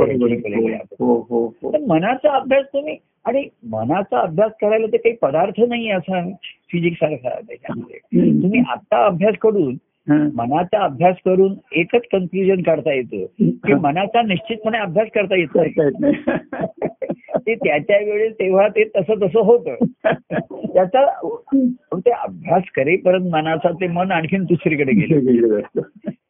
[1.00, 5.90] हो हो हो तर मनाचा अभ्यास तुम्ही आणि मनाचा अभ्यास करायला ते काही पदार्थ नाही
[5.90, 6.28] असा
[6.72, 8.42] फिजिक्स सारखा त्याच्यामध्ये.
[8.42, 9.76] तुम्ही आता अभ्यास करून.
[10.10, 13.24] मनाचा अभ्यास करून एकच कन्क्ल्युजन काढता येतं
[13.66, 13.74] की.
[13.74, 15.70] मनाचा निश्चितपणे अभ्यास करता येत नाही.
[15.70, 17.12] करता येत नाही.
[17.38, 19.74] ते त्याच्या वेळेस तेव्हा ते तसं तसं होतं
[20.74, 21.04] त्याचा
[21.94, 25.60] ते अभ्यास करेपर्यंत मनाचा ते मन आणखीन दुसरीकडे गेलं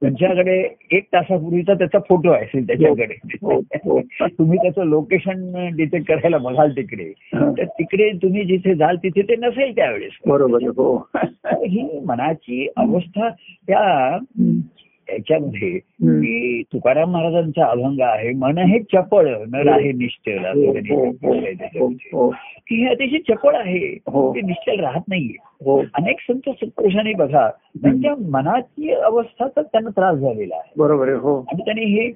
[0.03, 4.01] तुमच्याकडे एक तासापूर्वीचा त्याचा फोटो असेल हो, त्याच्याकडे हो.
[4.29, 7.51] तुम्ही त्याचं लोकेशन डिटेक्ट करायला बघाल तिकडे हा.
[7.59, 11.09] तर तिकडे तुम्ही जिथे जाल तिथे ते नसेल त्यावेळेस बरोबर हो
[11.45, 13.29] ही मनाची अवस्था
[13.67, 14.19] त्या.
[15.09, 15.71] याच्यामध्ये.
[15.79, 22.09] की तुकाराम महाराजांचा अभंग आहे मन हे चपळ न आहे निश्चल हो, हो, हो, त्याच्यामध्ये.
[22.13, 22.29] हो,
[22.69, 24.31] की हे अतिशय चपळ आहे हो.
[24.35, 25.79] ते निश्चल राहत नाहीये हो.
[25.95, 27.49] अनेक संत सत्पुरुषांनी बघा
[27.83, 32.11] त्यांच्या मनाची अवस्थाचा त्यांना त्रास झालेला आहे बरोबर आहे हो आणि त्यांनी हे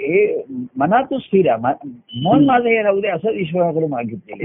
[0.00, 0.42] हे
[0.76, 1.88] मनातच स्थिर आहे
[2.22, 4.44] मन माझं हे राहू दे असं ईश्वराकडे मागितलेले.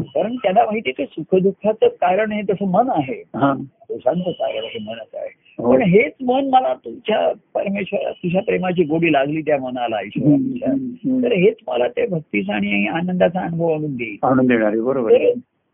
[0.00, 3.52] कारण त्याला माहिती की सुखदुःखाचं कारण हे तसं मन आहे हा.
[3.88, 5.72] दोषांचं कारण हे मनच आहे हो.
[5.72, 11.22] पण हेच मन मला तुझ्या परमेश्वरा तुझ्या प्रेमाची गोडी लागली त्या मनाला ईश्वराच्या हम्म.
[11.22, 15.30] तर हेच मला ते भक्तीचा आणि आनंदाचा अनुभव आणून देईल आणून देणारी बरोबर तर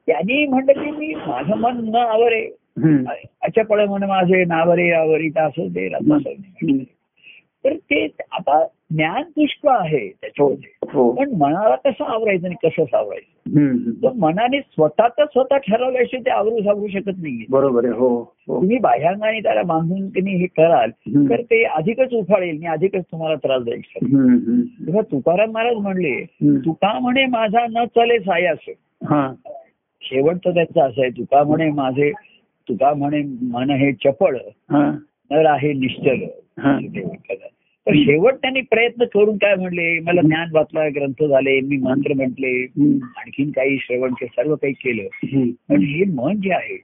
[0.09, 2.45] त्यांनी म्हणलं की मी माझं मन न आवरे.
[3.43, 5.89] अच्छा पळे म्हण माझे नावरे आवरी असं दे.
[7.65, 12.85] तर ते आता ज्ञान पुष्कळ आहे हो त्याच्यामध्ये हो पण मनाला कसं आवरायचं आणि कसं
[12.85, 13.31] सावरायचं.
[14.03, 18.09] तर मनाने स्वतःच स्वतः ठरवल्याशिवाय ते आवरू सावरू शकत नाहीये बरोबर आहे हो
[18.49, 20.91] हो तुम्ही बाह्यांगाने त्याला बांधून तुम्ही हे कराल.
[21.31, 23.63] तर ते अधिकच उफाळेल आणि अधिकच तुम्हाला त्रास.
[24.03, 24.61] हम्म.
[24.63, 26.25] तेव्हा तुकाराम महाराज म्हणले.
[26.43, 28.59] तुका म्हणे माझा न चले सायास
[29.05, 29.35] हा
[30.01, 32.13] शेवटचं त्यांचं असं आहे तुका म्हणे माझे
[32.69, 34.37] तुका म्हणे मन हे चपळ
[34.71, 34.91] हा
[35.31, 36.17] नर आहे निश्चल
[36.59, 36.79] हा.
[37.87, 42.53] तर शेवट त्यांनी प्रयत्न करून काय म्हणले मला ज्ञान वाचला ग्रंथ झाले मी मंत्र म्हटले.
[43.17, 45.03] आणखीन काही श्रवण के सर्व काही केलं.
[45.69, 46.77] पण हे मन जे आहे.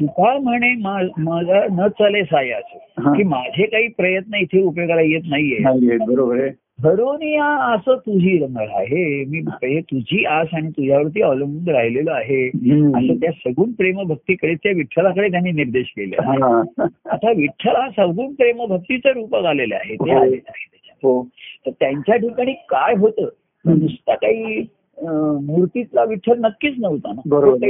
[0.00, 2.62] तुका म्हणे माझा न चले सायास
[2.98, 3.12] हा.
[3.12, 8.68] की माझे काही प्रयत्न इथे उपयोगाला येत नाहीये बरोबर आहे ठरवून या असं तुझी रंगळ
[8.76, 12.46] आहे मी हे तुझी आस आणि तुझ्यावरती अवलंबून राहिलेलो आहे.
[12.48, 16.62] असं त्या सगुण प्रेम भक्तीकडे त्या विठ्ठलाकडे त्यांनी निर्देश केले हा.
[17.06, 20.18] आता विठ्ठल हा सगुण प्रेम भक्तीचं रूप आलेलं आहे ते हो.
[20.18, 20.96] आलेलं आहे त्याच्यात.
[21.02, 21.22] हो
[21.66, 23.28] तर त्यांच्या ठिकाणी काय होतं
[23.64, 24.60] नुसता काही
[24.98, 27.68] मूर्तीतला विठ्ठल नक्कीच नव्हता ना बरोबर.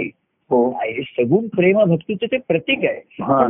[0.52, 0.70] हो.
[1.02, 3.00] सगुण प्रेम भक्तीचं ते प्रतीक आहे.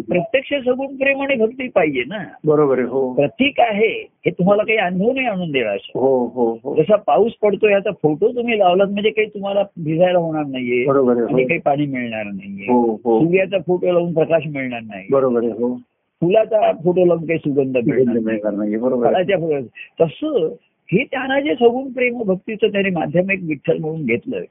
[0.01, 2.19] प्रत्यक्ष सगुण प्रेम आणि भक्ती पाहिजे ना.
[2.45, 3.13] बरोबर आहे हो.
[3.13, 3.89] प्रतीक आहे
[4.27, 6.75] हे तुम्हाला काही अनुभव नाही आणून देणार हो हो हो.
[6.75, 10.85] जसा पाऊस पडतो याचा फोटो तुम्ही लावलात म्हणजे काही तुम्हाला भिजायला होणार नाहीये.
[10.87, 11.27] बरोबर हो.
[11.27, 12.97] काही पाणी मिळणार नाहीये.
[12.97, 15.07] सूर्याचा फोटो लावून प्रकाश मिळणार नाही.
[15.11, 15.75] बरोबर आहे हो.
[16.23, 18.25] फुलाचा फोटो लावून काही सुगंध मिळणार नाही.
[18.25, 19.61] मिळणार नाही बरोबर
[20.01, 20.49] तसं
[20.93, 24.45] हे त्यांना जे सगुण प्रेम भक्तीचं त्याने माध्यम एक विठ्ठल म्हणून घेतलं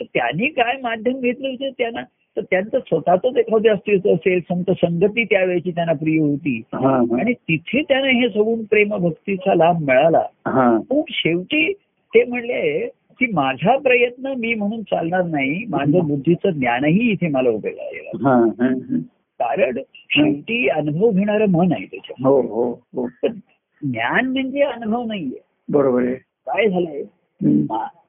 [0.00, 2.00] तर त्यांनी काय माध्यम घेतलं होतं त्यांना?
[2.36, 6.62] तर त्यांचं स्वतःच एखादं अस्तित्व असेल संत संगती त्यावेळेची त्यांना प्रिय होती.
[6.72, 10.22] हा आणि तिथे त्यांना हे सगुण प्रेम भक्तीचा लाभ मिळाला.
[10.78, 11.72] पण शेवटी
[12.14, 12.86] ते म्हणले
[13.20, 15.64] की माझा प्रयत्न मी म्हणून चालणार नाही.
[15.68, 17.50] माझं बुद्धीचं ज्ञानही इथे मला
[18.24, 18.44] हा.
[19.40, 23.06] कारण शेवटी अनुभव घेणारं मन आहे त्याच्यात हो हो हो.
[23.82, 25.51] ज्ञान म्हणजे अनुभव नाहीये.
[25.68, 26.14] बरोबर आहे.
[26.14, 27.02] काय झालंय?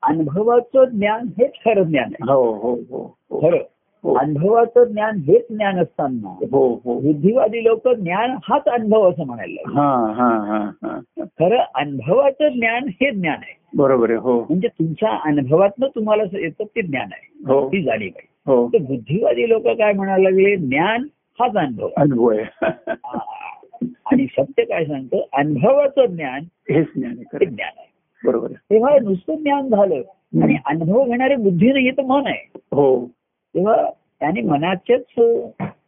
[0.04, 2.34] अनुभवाचं ज्ञान हेच खरं ज्ञान आहे.
[2.34, 3.40] हो हो हो हो.
[3.42, 3.58] खरं.
[4.04, 4.14] हो.
[4.14, 7.00] अनुभवाचं ज्ञान हेच ज्ञान असताना हो हो.
[7.00, 9.62] बुद्धिवादी लोक ज्ञान हाच अनुभव असं म्हणायला.
[9.70, 11.00] हा हा हा हा.
[11.20, 13.58] खरं अनुभवाचं ज्ञान हे ज्ञान आहे.
[13.78, 14.40] बरोबर आहे हो.
[14.42, 17.54] म्हणजे तुमच्या अनुभवातनं तुम्हाला येतं ते ज्ञान आहे.
[17.54, 17.68] हो.
[17.68, 18.68] ती जाणीव आहे हो.
[18.68, 20.56] तर बुद्धिवादी लोक काय म्हणायला लागले?
[20.56, 21.08] ज्ञान
[21.40, 21.90] हाच अनुभव.
[21.98, 22.44] अनुभव आहे.
[24.06, 25.22] आणि सत्य काय सांगतं?
[25.34, 26.42] अनुभवाचं ज्ञान
[26.74, 27.92] हेच ज्ञान आहे हे ज्ञान आहे.
[28.28, 30.02] बरोबर तेव्हा नुसतं ज्ञान झालं
[30.44, 32.50] आणि अनुभव घेणारे बुद्धी नाही तर मन आहे.
[32.56, 33.08] हो.
[33.56, 35.22] तेव्हा त्याने मनाच्याच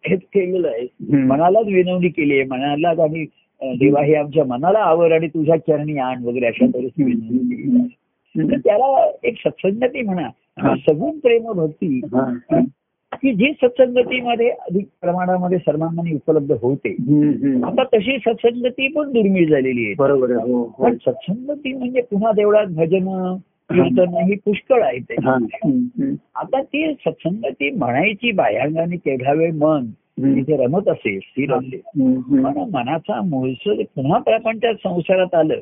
[0.10, 0.88] हे केलेलं आहे.
[1.18, 2.44] मनालाच विनवणी केली आहे.
[2.44, 3.26] मनालाच आम्ही
[3.62, 7.80] अ, देवा हे आमच्या मनाला आवर आणि तुझ्या चरणी आण वगैरे अशा परिस्थिती विनवणी केली
[7.80, 8.58] आहे.
[8.58, 10.30] त्याला एक सत्संगती म्हणा.
[10.76, 12.02] सगुण प्रेम भक्ती.
[13.26, 16.90] की जी सत्संगतीमध्ये अधिक प्रमाणामध्ये सर्वांनी उपलब्ध होते.
[17.64, 22.66] आता तशी सत्संगती पण दुर्मिळ झालेली आहे बरोबर हो हो पण सत्संगती म्हणजे पुन्हा देवळात
[22.66, 23.36] भजन
[23.70, 25.16] कीर्तन ही पुष्कळ आहे ते.
[26.36, 29.86] आता ती सत्संगती म्हणायची बाह्यांगाने तेवढ्या वेळ मन.
[30.20, 31.80] तिथे रमत असेल स्थिर असेल.
[32.44, 35.60] पण मनाचा मूळचं पुन्हा प्रपंचात संसारात आलं.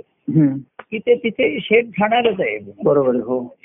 [0.92, 3.56] की ते तिथे शेत खाणारच आहे बरोबर हो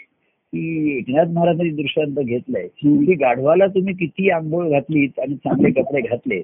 [0.55, 2.67] की एकनाथ महाराजांनी दृष्टांत घेतलंय.
[3.07, 6.43] की गाढवाला तुम्ही किती आंघोळ घातलीत आणि चांगले कपडे घातले.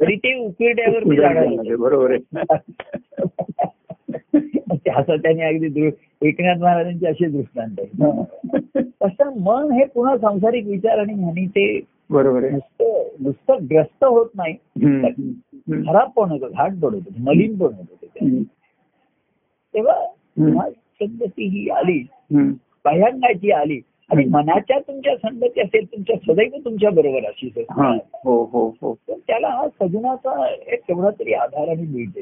[0.00, 2.18] तरी ते उकिरड्यावरती जाणार बरोबर आहे.
[4.96, 5.90] असं त्याने अगदी
[6.22, 7.88] एकनाथ महाराजांचे असे दृष्टांत आहे.
[8.82, 11.80] तसं मन हे पुन्हा सांसारिक विचार आणि ह्यानी ते
[12.10, 12.52] बरोबर आहे.
[12.52, 14.54] नुसतं नुसतं ग्रस्त होत नाही.
[15.86, 18.06] खराब पण होतो घाट पण होतो मलिन पण होतो.
[19.74, 22.06] तेव्हा संगती ही आली.
[22.84, 23.80] बाह्यांगाची आली.
[24.10, 27.96] आणि मनाच्या तुमच्या संगती असेल तुमच्या सदैव तुमच्या बरोबर अशी हा.
[28.24, 28.94] हो हो हो.
[29.10, 32.20] त्याला हा सगुणाचा एक तेवढा तरी आधार आणि मिळते.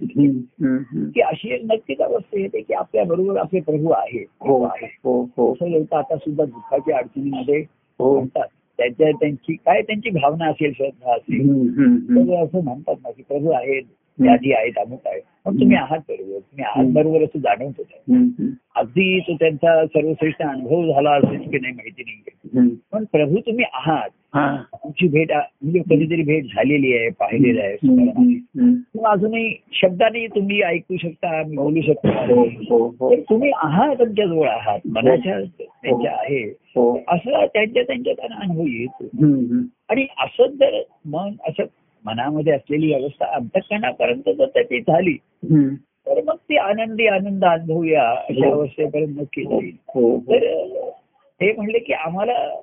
[1.11, 4.25] की अशी एक नक्कीच अवस्था येते की आपल्या बरोबर आपले प्रभू आहे.
[4.40, 4.96] हो आहे.
[5.05, 5.53] हो हो.
[5.92, 7.64] आता सुद्धा दुःखाच्या अडचणीमध्ये
[7.98, 8.14] हो.
[8.14, 8.46] म्हणतात.
[8.79, 11.70] त्यांच्या त्यांची काय त्यांची भावना असेल श्रद्धा असेल.
[12.09, 13.83] तर असं म्हणतात ना की प्रभू आहेत.
[14.18, 16.38] यादी आहेत अमुक आहे पण तुम्ही आहात बरोबर.
[16.38, 21.75] तुम्ही आहात बरोबर असं जाणवत होत अगदी तो त्यांचा सर्वश्रेष्ठ अनुभव झाला असेल की नाही
[21.75, 22.68] माहिती नाही.
[22.92, 24.09] पण प्रभू तुम्ही आहात.
[24.35, 24.57] हा.
[24.75, 27.77] तुमची भेट म्हणजे कधीतरी भेट झालेली आहे पाहिलेली आहे.
[27.77, 32.25] किंवा अजूनही शब्दाने तुम्ही ऐकू शकता बोलू शकता.
[32.35, 34.81] हो हो हो तुम्ही आहात तुमच्या जवळ आहात.
[34.87, 36.42] मनाच्या त्यांच्या आहे.
[37.09, 39.07] असं त्यांच्या त्यांच्या त्यांना अनुभव येतो.
[39.88, 41.62] आणि असंच जर मन असं
[42.07, 45.19] मनामध्ये असलेली अवस्था अंतकरणापर्यंत जर त्याची झाली.
[46.07, 48.53] तर मग ती आनंदी आनंद अनुभवूया अशा हो.
[48.53, 49.77] अवस्थेपर्यंत नक्की जाईल.
[49.88, 50.11] हो.
[50.11, 50.21] हो.
[50.21, 50.65] तर
[51.41, 52.55] ते म्हणले की आम्हाला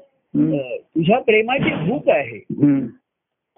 [0.75, 2.43] तुझ्या प्रेमाची भूक आहे.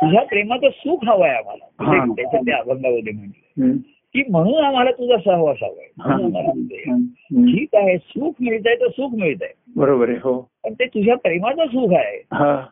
[0.02, 1.84] तुझ्या प्रेमाचं सुख हवंय आम्हाला.
[1.84, 2.06] हा.
[2.06, 3.62] ते- त्याच्या त्या अभंगामध्ये म्हणले.
[3.62, 3.78] हम्म.
[4.13, 5.86] की म्हणून आम्हाला तुझा सहवास हवाय.
[6.00, 6.17] हा.
[7.32, 9.52] ठीक आहे सुख मिळतंय तर सुख मिळतंय.
[9.76, 10.50] बरोबर आहे हो.
[10.63, 12.17] पण ते तुझ्या प्रेमाचं सुख आहे.
[12.17, 12.65] हा.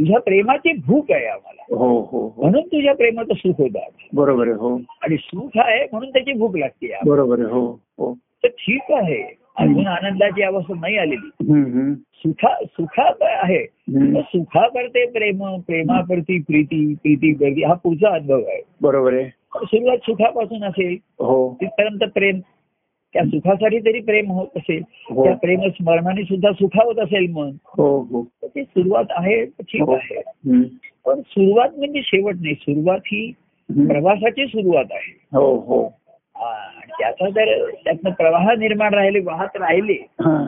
[0.00, 1.76] तुझ्या प्रेमाची भूक आहे आम्हाला.
[1.76, 2.42] हो हो हो.
[2.42, 3.78] म्हणून तुझ्या प्रेमाचं सुख होतं.
[4.12, 4.76] बरोबर आहे हो.
[4.76, 7.10] आणि सुख आहे म्हणून त्याची भूक लागते आम्हाला.
[7.10, 8.14] बरोबर आहे हो हो.
[8.14, 9.38] तर ठीक आहे.
[9.56, 11.52] अजून आनंदाची अवस्था नाही आलेली.
[11.52, 11.94] हम्म, हम्म.
[11.94, 13.62] सुखा सुखात आहे.
[13.64, 14.16] हम्म.
[14.16, 18.62] तर सुखाकरते प्रेम प्रेमाप्रती प्रीती प्रीती करती हा पुढचा अनुभव आहे.
[18.80, 19.22] बरोबर आहे.
[19.22, 20.96] पण सुरुवात सुखापासून असेल.
[21.18, 21.56] हो.
[21.60, 22.38] तिथपर्यंत प्रेम
[23.14, 25.24] त्या सुखासाठी तरी प्रेम होत असेल हो.
[25.24, 29.88] त्या प्रेम स्मरणाने सुद्धा सुखावत असेल मन हो हो ती सुरुवात आहे ठीक.
[29.90, 30.20] आहे.
[31.06, 33.30] पण सुरुवात म्हणजे शेवट नाही सुरुवात ही.
[33.68, 35.82] प्रवासाची सुरुवात आहे हो हो
[36.36, 40.44] आणि त्याचा जर त्यातनं प्रवाह निर्माण राहिले वाहत राहिले हा.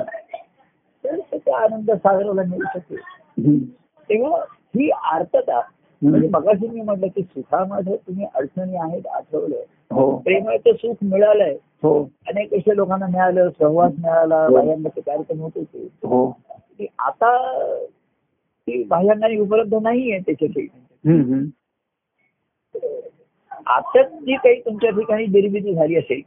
[1.05, 3.65] तर त्याचा आनंद सागराला मिळू शकेल.
[4.09, 4.41] तेव्हा
[4.77, 5.61] ही आर्तता
[6.03, 9.57] म्हणजे मगाशी मी म्हटलं की सुखामध्ये तुम्ही अडचणी आहेत आठवलं
[9.91, 11.93] हो प्रेमाचं सुख मिळालंय हो
[12.29, 14.55] अनेक अशा लोकांना मिळालं सहवास मिळाला हो.
[14.55, 16.27] बाह्यांचे कार्यक्रम होत होते हो
[16.99, 17.37] आता
[18.69, 20.67] ती बाह्यांगाने उपलब्ध नाहीये त्याच्यासाठी
[21.05, 21.45] हम्म.
[23.67, 26.21] आता जी काही तुमच्या ठिकाणी निर्मिती झाली असेल.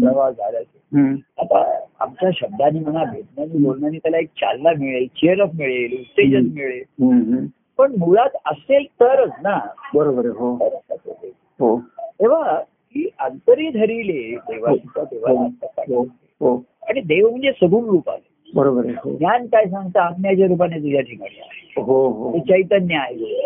[0.00, 1.14] प्रवास झाला असेल.
[1.38, 1.62] आता
[2.00, 6.48] आमच्या शब्दांनी म्हणा भेटण्याने बोलण्याने त्याला एक चालना मिळेल चेअरअप मिळेल उत्तेजन.
[6.54, 7.46] मिळेल.
[7.78, 9.58] पण मुळात असेल तरच ना.
[9.94, 10.68] बरोबर हो.
[11.60, 11.80] हो.
[12.20, 15.40] तेव्हा ही अंतरी धरिले देवाचा देवाला
[15.78, 16.02] हो.
[16.40, 16.64] हो.
[16.88, 18.32] आणि देव म्हणजे सगुण रूप आहे.
[18.54, 19.16] बरोबर हो.
[19.16, 20.00] ज्ञान काय सांगतं?
[20.00, 21.82] आज्ञाच्या रूपाने तुझ्या ठिकाणी आहे.
[21.82, 22.38] हो हो.
[22.38, 23.44] चैतन्य आहे.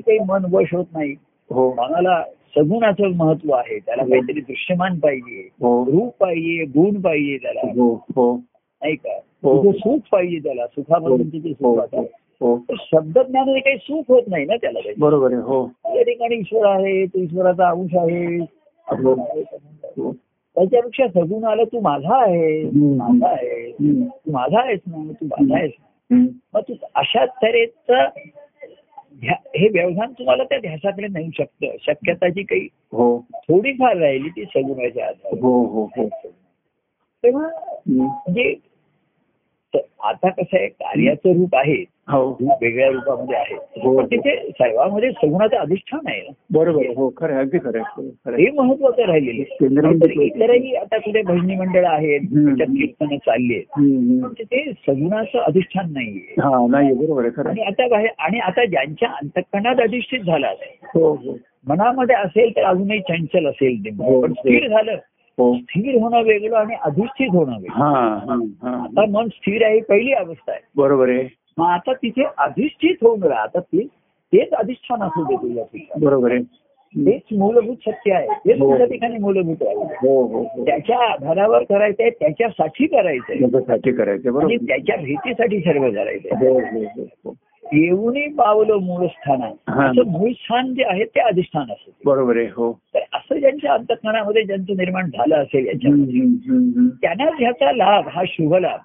[0.00, 1.14] काही मन वश होत नाही.
[1.50, 1.74] हो.
[1.74, 2.22] मनाला
[2.56, 3.78] सगुणाचं महत्त्व आहे.
[3.78, 4.02] त्याला.
[4.02, 5.48] काहीतरी दृश्यमान पाहिजे.
[5.60, 5.84] हो.
[5.84, 7.60] रूप पाहिजे गुण पाहिजे त्याला.
[7.60, 8.36] हो हो.
[8.82, 9.18] नाही का?
[9.72, 10.66] सुख पाहिजे त्याला.
[10.66, 11.80] सुखापासून तिथे हो.
[12.40, 14.94] हो तर शब्दज्ञानाने काही सुख होत नाही ना त्याला काही.
[14.98, 18.36] बरोबर आहे हो त्या ठिकाणी ईश्वर आहे तो ईश्वराचा अंश आहे
[18.86, 19.12] हो.
[19.14, 20.12] हो.
[20.56, 22.62] त्याच्यापेक्षा सगुण आलं तू माझा आहे.
[22.96, 23.70] माझा आहे.
[23.72, 25.72] तू माझा आहेस ना तू माझा आहेस.
[26.54, 28.08] मग तू अशा तऱ्हेचं
[29.56, 33.06] हे व्यवधान तुम्हाला त्या ध्यासाकडे नेऊ शकतं शक्यताची काही हो
[33.48, 36.06] थोडीफार राहिली ती सगुणाच्या आधारे हो हो हो
[37.24, 37.48] तेव्हा.
[37.88, 38.54] म्हणजे
[39.74, 43.54] त- आता कसं आहे कार्याचं रूप आहे हो वेगळ्या रूपामध्ये आहे.
[43.54, 44.02] हो.
[44.02, 46.32] तिथे सर्वांमध्ये सगुणाचं अधिष्ठान आहे.
[46.52, 46.82] बरोबर.
[46.96, 47.42] हो खरं आहे.
[47.42, 47.82] अगदी खरं.
[47.98, 48.36] खरं.
[48.36, 54.24] हे महत्वाचं राहिलेलं नाहीतर इतरही आता कुठे भजनी मंडळ आहेत कीर्तनं चालली आहेत.
[54.38, 56.34] तिथे सगुणाचं अधिष्ठान नाहीये.
[56.40, 57.62] हा नाही बरोबर खरं आणि.
[57.62, 61.38] आता बाहेर आणि आता ज्यांच्या अंतकरणात अधिष्ठित झाला आहे हो हो.
[61.68, 63.90] मनामध्ये असेल तर अजूनही चंचल असेल ते.
[63.90, 64.22] हो.
[64.22, 64.92] पण स्थिर झालं.
[65.38, 65.54] हो.
[65.54, 67.76] स्थिर होणं वेगळं आणि अधिष्ठित होणं वेगळं.
[67.76, 68.82] हा हा हा.
[68.82, 70.60] आता मन स्थिर आहे ही पहिली अवस्था आहे.
[70.76, 71.43] बरोबर आहे.
[71.58, 73.42] मग आता तिथे अधिष्ठित होऊन राहा.
[73.42, 73.86] आता ते
[74.32, 76.04] तेच अधिष्ठान असू दे तुझ्या ठिकाणी.
[76.06, 76.42] बरोबर आहे.
[76.94, 78.26] तेच मूलभूत सत्य आहे.
[78.28, 78.70] तेच हो.
[78.70, 79.74] तुझ्या ठिकाणी मूलभूत आहे.
[79.74, 82.10] हो हो त्याच्या आधारावर करायचंय.
[82.10, 87.30] त्याच्यासाठी करायचंय करायचं त्याच्या भीतीसाठी सर्व करायचंय.
[87.72, 89.84] येऊनही पावलं मूळ स्थाना हा.
[89.86, 92.72] असं मूळ स्थान जे आहे ते अधिष्ठान असतं बरोबर आहे हो.
[92.94, 98.54] तर असं ज्यांच्या अंतकरणामध्ये ज्यांचं निर्माण झालं असेल याच्यामध्ये हम्म, त्यांना ह्याचा लाभ हा शुभ
[98.54, 98.80] लाभ.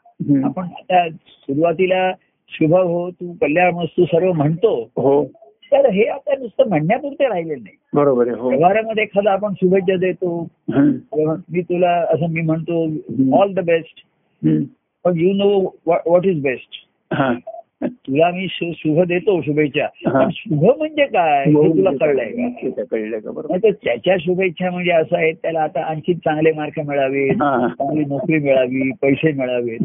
[0.45, 2.11] आपण आता सुरुवातीला
[2.49, 4.89] शुभ हो तू कल्याण वस्तू सर्व म्हणतो.
[4.97, 5.25] हो.
[5.71, 7.75] तर हे आता नुसतं म्हणण्यापुरते राहिलेलं नाही.
[7.93, 8.49] बरोबर आहे हो.
[8.49, 10.47] व्यवहारामध्ये एखादा आपण शुभेच्छा देतो.
[11.49, 12.83] मी तुला असं मी म्हणतो
[13.41, 14.01] ऑल द बेस्ट.
[15.03, 16.69] पण you know what is best.
[17.83, 19.85] तुला मी शुभ देतो शुभेच्छा.
[20.07, 20.27] हा.
[20.31, 21.43] शुभ म्हणजे काय?
[21.45, 22.69] हे तुला कळलंय का?
[22.77, 23.31] ते कळलंय का?
[23.31, 23.69] बरोबर.
[23.69, 27.67] त्याच्या शुभेच्छा म्हणजे असं आहे त्याला आता आणखी चांगले मार्क मिळावेत हा.
[27.67, 29.77] चांगली नोकरी मिळावी पैसे मिळावेत.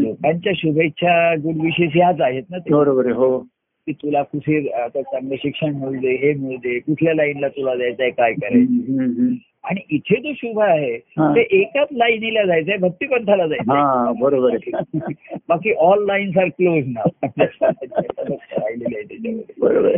[0.00, 2.74] लोकांच्या शुभेच्छा गुड विशेष ह्याच आहेत ना ते.
[2.74, 3.38] बरोबर आहे हो.
[3.86, 8.10] की तुला कुठे आता चांगलं शिक्षण मिळू दे हे मिळू दे कुठल्या लाईनला तुला जायचंय
[8.10, 9.26] काय करायचं.
[9.64, 10.96] आणि इथे जो शुभ आहे.
[10.98, 13.76] ते एकाच लाईनीला जायचंय भक्तिपंथाला जायचंय.
[13.76, 14.56] हा बरोबर
[15.48, 17.02] बाकी ऑल लाईन्स आर क्लोज ना
[19.58, 19.96] बरोबर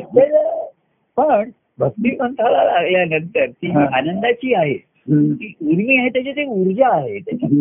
[1.17, 3.71] पण भक्तिपंथाला लागल्यानंतर ती.
[3.71, 4.77] आनंदाची आहे.
[5.11, 7.19] ती उर्मी आहे त्याच्यात एक ऊर्जा आहे.
[7.19, 7.53] त्याच्यात.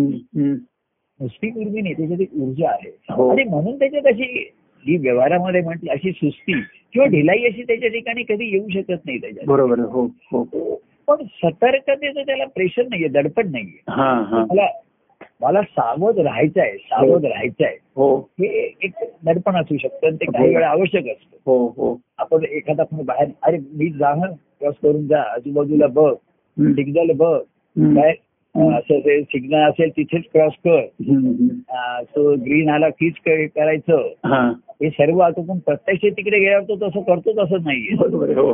[1.20, 2.90] नुसती उर्मी नाही त्याच्यात एक ऊर्जा आहे.
[3.12, 3.30] हो.
[3.30, 4.50] आणि म्हणून त्याच्यात अशी
[4.86, 6.54] जी व्यवहारामध्ये म्हटलं अशी सुस्ती
[6.94, 9.48] किंवा ढिलाई अशी त्याच्या ठिकाणी कधी येऊ शकत नाही त्याच्यात.
[9.48, 10.82] बरोबर हो हो.
[11.12, 13.80] पण सतर्कतेचं त्याला प्रेशर नाहीये दडपण नाहीये.
[13.90, 14.46] हा हा.
[14.52, 14.68] मला
[15.42, 18.18] मला सावध राहायचं आहे सावध राहायचं आहे हो.
[18.40, 18.48] हे
[18.84, 18.92] एक
[19.26, 21.38] दडपण असू शकतं आणि ते काही वेळा आवश्यक असतं.
[21.46, 21.98] हो हो.
[22.18, 26.14] आपण एखादा कोणी बाहेर अरे मी जा हं, क्रॉस करून जा आजूबाजूला बघ
[26.58, 28.00] सिग्नल बघ हम्म.
[28.56, 30.82] असं ते सिग्नल असेल तिथेच क्रॉस कर.
[32.16, 34.08] तो ग्रीन आला कीच करायचं.
[34.26, 34.52] हा.
[34.84, 37.96] सर्व आता पण प्रत्यक्ष तिकडे गेल्यावर तो तसं करतो तसं नाहीये.
[38.24, 38.54] आहे हो.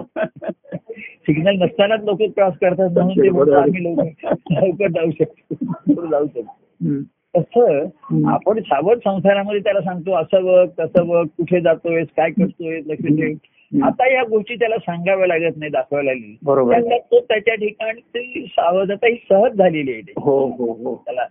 [0.99, 6.07] सिग्नल नसतानाच लोक क्रॉस करतात म्हणून आम्ही लवकर लवकर जाऊ शकतो.
[6.11, 7.01] जाऊ शकतो.
[7.37, 7.85] तसं.
[8.29, 13.35] आपण सावध संसारामध्ये त्याला सांगतो असं बघ तसं बघ कुठे जातोय काय करतोय लक्ष ठेव.
[13.83, 16.37] आता या गोष्टी त्याला सांगाव्या लागत नाही दाखवायला लागली.
[16.43, 16.79] बरोबर.
[16.97, 20.13] तो त्याच्या ठिकाणी ती सावधता ही सहज झालेली आहे.
[20.17, 21.03] हो हो हो.
[21.05, 21.25] त्याला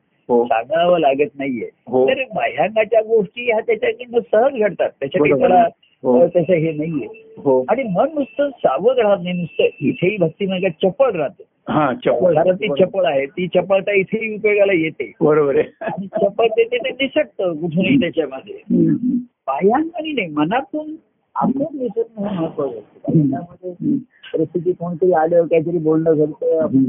[0.45, 1.67] सांगावं लागत नाहीये.
[2.09, 4.91] तर बाह्यांगाच्या गोष्टी ह्या त्याच्याकडनं सहज घडतात.
[5.01, 5.71] त्याच्याकडे त्याला आहे.
[6.03, 6.27] हो.
[6.27, 7.35] नाहीये.
[7.39, 7.65] हो.
[7.69, 11.73] आणि मन नुसतं सावध राहत नाही नुसतं इथेही भक्ती म्हणजे चपळ राहतं.
[11.73, 12.53] हा चपळ.
[12.53, 15.13] ती चपळ आहे ती चपळता इथेही उपयोगाला येते.
[15.21, 15.65] बरोबर आहे.
[15.81, 18.55] आणि चपळ ते ते दिसतं कुठूनही त्याच्यामध्ये.
[18.55, 19.17] हम्म,
[19.47, 20.97] बाह्यांगाने नाही मनातून
[21.45, 23.97] दिसत नाही महत्वाचं हम्म,
[24.35, 26.85] परिस्थिती कोणतरी आलं काहीतरी बोलणं घडतं आपण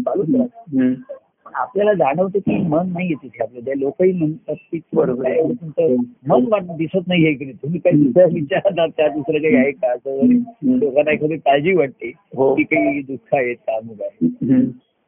[0.00, 0.92] चालूच राहतं.
[1.44, 3.42] पण आपल्याला जाणवतं की मन नाहीये तिथे.
[3.42, 5.26] आपलं त्या लोकही म्हणतात की बरोबर.
[5.26, 5.94] एवढं तुमचं
[6.26, 9.92] मन वाट- दिसत नाहीये की तुम्ही काही दुसऱ्या विचारतात त्या दुसरं काही आहे का?
[9.92, 10.26] असं.
[10.64, 12.54] लोकांना एखादी काळजी वाटते हो.
[12.54, 14.28] की काही दुःख आहेत का अमुक आहे.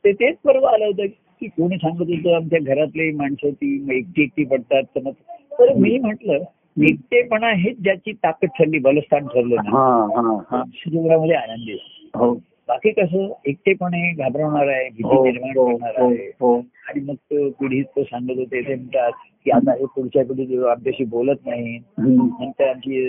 [0.04, 1.06] ते तेच परवा आलं होतं
[1.40, 5.98] की कोणी सांगत होतं आमच्या घरातली माणसं ती एकटी एकटी पडतात तर मग तर मी
[5.98, 6.38] म्हटलं
[6.76, 10.62] एकटेपणा हेच ज्याची ताकद ठरली बलस्थान ठरलं ना हा हा हा.
[10.86, 11.76] जीवनामध्ये आनंदी.
[12.14, 12.32] हो.
[12.68, 16.60] बाकी कसं एकटेपणे घाबरवणार आहे भीती हो निर्माण हो करणार हो आहे.
[16.88, 19.12] आणि मग तो पिढीत तो सांगत होते ते म्हणतात
[19.44, 23.08] की आता हे पुढच्या पिढी आमच्याशी बोलत नाही नंतर आमची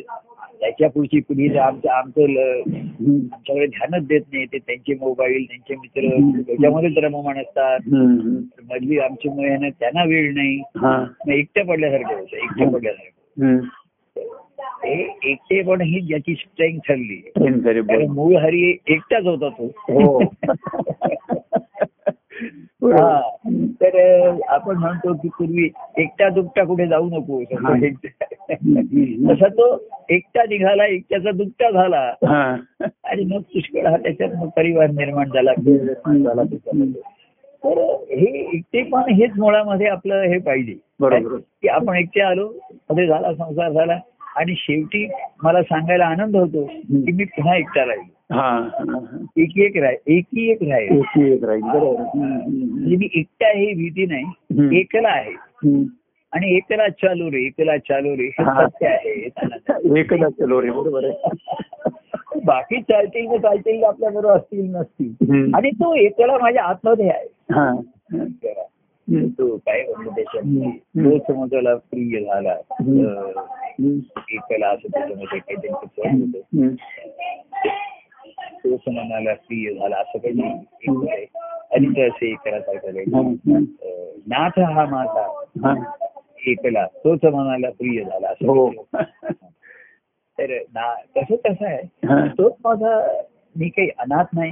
[0.59, 6.97] त्याच्या पुढची पिढी आमचं हम्म, आमच्याकडे ध्यानच देत नाही ते त्यांचे मोबाईल त्यांचे मित्र त्याच्यामध्येच
[6.97, 7.79] रममान असतात.
[8.69, 10.61] मधली आमची मेहनत त्यांना वेळ नाही.
[11.39, 13.21] एकट्या पडल्यासारखं होतं एकट्या पडल्यासारखं.
[13.41, 13.59] हम्म.
[14.85, 17.31] हे एकटेपण ही ज्याची स्ट्रेंग ठरली.
[18.07, 19.65] मूळ हरी एकटाच होता तो.
[19.65, 20.23] हो.
[23.81, 27.43] तर आपण म्हणतो की पूर्वी एकटा दुकटा कुठे जाऊ नको.
[29.33, 32.13] तसा तो एकटा निघाला एकट्याचा दुकटा झाला.
[33.03, 35.51] आणि मग पुष्कळ हा त्याच्यात मग परिवार निर्माण झाला.
[37.63, 41.35] तर हे एकटेपण हेच मुळामध्ये आपलं हे पाहिजे बरोबर.
[41.61, 42.47] की आपण एकटे आलो
[42.89, 43.97] मध्ये झाला संसार झाला
[44.37, 45.07] आणि शेवटी
[45.43, 48.09] मला सांगायला आनंद होतो की मी पुन्हा एकटा राहील.
[49.41, 54.05] एक एक राहील एकी एक राहील एकी एक राहील बरोबर म्हणजे मी एकटा ही भीती.
[54.05, 55.33] नाही एकला आहे.
[56.33, 58.29] आणि एकला चालू रे एकला चालू रे.
[58.39, 59.11] सत्य आहे.
[59.99, 65.53] एकच चलो रे बरोबर आहे बाकी चालतील चालतील आपल्या बरोबर असतील नसतील.
[65.55, 67.27] आणि तो एकला माझ्या आतमध्ये आहे.
[69.37, 71.09] तो काय म्हणतो त्याच्यामध्ये हम्म.
[71.09, 73.05] तोच मग त्याला प्रिय झाला हम्म.
[73.07, 73.39] अं,
[73.79, 73.97] हम्म.
[74.29, 76.75] एकला असं त्याच्यामध्ये काही त्यांचं पद होतं हम्म.
[78.63, 80.41] तोच मनाला प्रिय झाला असं काही
[80.81, 81.25] एक आहे
[81.73, 83.21] हरित असे करासारखं हा, वेगळं.
[83.53, 85.27] हा, अं, नाथ हा माझा
[85.67, 85.73] हा.
[86.47, 89.31] एकला तोच मनाला प्रिय झाला असं हो म्हटलं.
[90.37, 92.99] तर ना कसं कसं आहे हा, तोच माझा
[93.55, 94.51] मी काही अनाथ नाही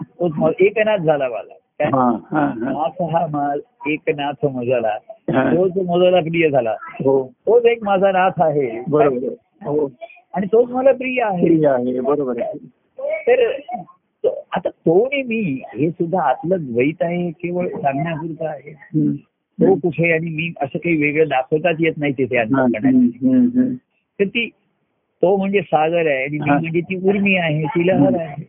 [0.00, 1.59] तोच मा- एक अनाथ झाला मला काय हा, हा, हा.
[1.86, 3.54] नाथ हा मा
[3.86, 4.98] एक नाथ मजाला.
[5.30, 6.74] तोच मजाला प्रिय झाला.
[6.82, 7.32] हो.
[7.46, 8.82] तोच एक माझा नाथ आहे.
[8.88, 9.28] बरोबर.
[9.66, 9.92] हो.
[10.34, 12.00] आणि तोच मला प्रिय आहे.
[12.00, 12.58] बरोबर आहे.
[13.00, 13.50] तर
[14.56, 18.72] आता तो आणि मी हे सुद्धा आतलं द्वैत आहे केवळ सांगण्यापुरतं आहे.
[19.62, 22.36] तो कुठे आणि मी असं काही वेगळं दाखवताच येत नाही तिथे.
[24.20, 24.50] तर ती
[25.22, 26.50] तो म्हणजे सागर आहे आणि मी.
[26.50, 28.44] म्हणजे ती उर्मी आहे ती लहर आहे.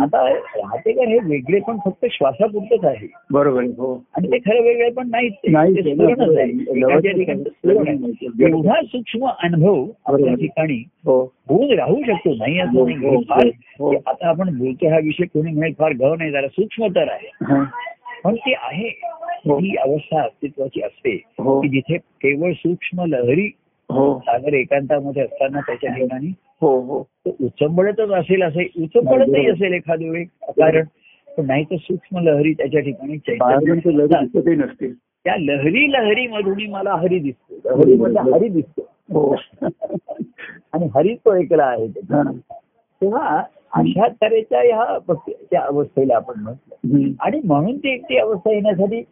[0.00, 3.06] आता राहतेकर हे वेगळे पण फक्त श्वासापुरतंच आहे.
[3.30, 4.04] बरोबर हो.
[4.16, 5.80] आणि ते खरं वेगळे पण नाहीच आहे.
[8.44, 10.34] एवढा सूक्ष्म अनुभव आपल्या.
[10.34, 11.32] ठिकाणी हो.
[11.48, 13.24] होऊन राहू शकतो नाही असं हो, नाही.
[13.28, 13.46] फार
[14.06, 17.54] आता आपण बोलतो हा विषय कोणी म्हणेल फार गव नाही जरा सूक्ष्म तर आहे.
[18.24, 18.88] पण ते आहे.
[19.46, 19.56] हो.
[19.56, 23.50] अवस्था अस्तित्वाची असते की जिथे केवळ सूक्ष्म लहरी
[23.92, 26.32] सागर एकांतामध्ये असताना त्याच्या ठिकाणी.
[26.60, 27.02] हो हो.
[27.02, 29.50] तो उचंबळतच असेल असे उचंबळतही.
[29.50, 30.84] असेल एखादी वेळ कारण
[31.38, 35.92] पण नाही तर सूक्ष्म लहरी त्याच्या ठिकाणी बाहेरून ते चैतन्य लढी दिसतही नसते त्या लहरी
[35.92, 37.76] लहरी मधून मला हरी दिसतो.
[37.76, 38.82] लहरी म्हणजे हरी दिसतो.
[39.12, 39.36] हो.
[40.72, 41.86] आणि हरी तो एकला आहे.
[41.86, 42.22] हा.
[43.00, 47.10] तेव्हा अशा तऱ्हेच्या ह्या भक्तीच्या अवस्थेला आपण म्हटलं.
[47.20, 49.02] आणि म्हणून ती एकटी अवस्था येण्यासाठी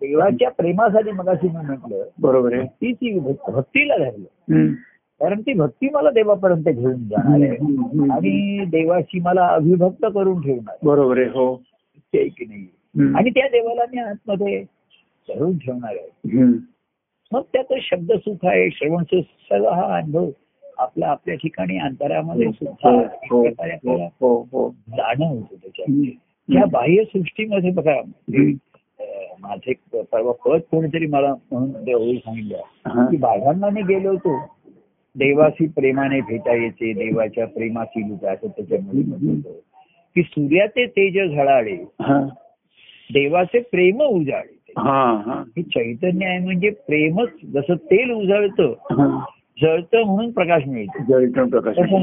[0.00, 4.54] देवाच्या प्रेमासाठी मगाशी मी म्हटलं बरोबर आहे ती ती भक्- भक्तीला धरलं.
[5.20, 7.56] कारण ती भक्ती मला देवापर्यंत घेऊन जाणार आहे.
[8.12, 11.54] आणि देवाशी मला अभिभक्त करून ठेवणार बरोबर आहे हो
[12.14, 12.66] की नाही.
[13.14, 14.64] आणि त्या देवाला मी आतमध्ये
[15.28, 16.38] धरून ठेवणार आहे.
[17.32, 20.30] मग त्याचं शब्द सुख आहे श्रवण सुख सर्व हा अनुभव
[20.78, 22.90] आपला आपल्या ठिकाणी अंतरामध्ये सुद्धा
[24.20, 26.02] हो, हो जाणं होतं हम्म.
[26.58, 28.00] या बाह्य सृष्टीमध्ये बघा
[29.42, 32.56] माझे परवा पद कोणीतरी मला म्हणून देवळी सांगितलं.
[33.10, 34.38] की बाळांना मी गेलो होतो
[35.14, 39.02] देवाशी प्रेमाने भेटायचे देवाच्या प्रेमाची लुटा असं त्याच्यामध्ये.
[40.14, 41.76] की सूर्याचे तेज झळाळे.
[43.12, 48.72] देवाचे प्रेम उजाळे हा चैतन्य आहे म्हणजे प्रेमच जसं तेल उजळतं.
[49.62, 51.02] जळतं म्हणून प्रकाश मिळतो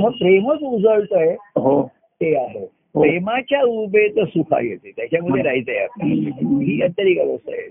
[0.09, 2.76] प्रेमच उजळतंय हो ते आहे.
[3.01, 4.91] प्रेमाच्या उभेत सुखा येते.
[4.97, 6.29] त्याच्यामध्ये राहायचंय आपल्याला
[6.63, 7.69] ही आंतरिक अवस्था आहे.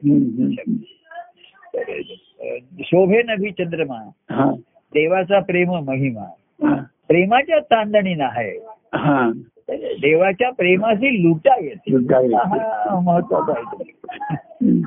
[2.80, 4.10] शोभे नभी चंद्रमा.
[4.30, 4.50] हा.
[4.94, 6.30] देवाचा प्रेम महिमा.
[6.68, 6.82] हा.
[7.08, 8.58] प्रेमाच्या चांदणी आहे.
[8.94, 9.32] हा.
[9.70, 11.96] देवाच्या प्रेमाची लुटा येते.
[12.36, 13.90] हा महत्त्वाचा आहे.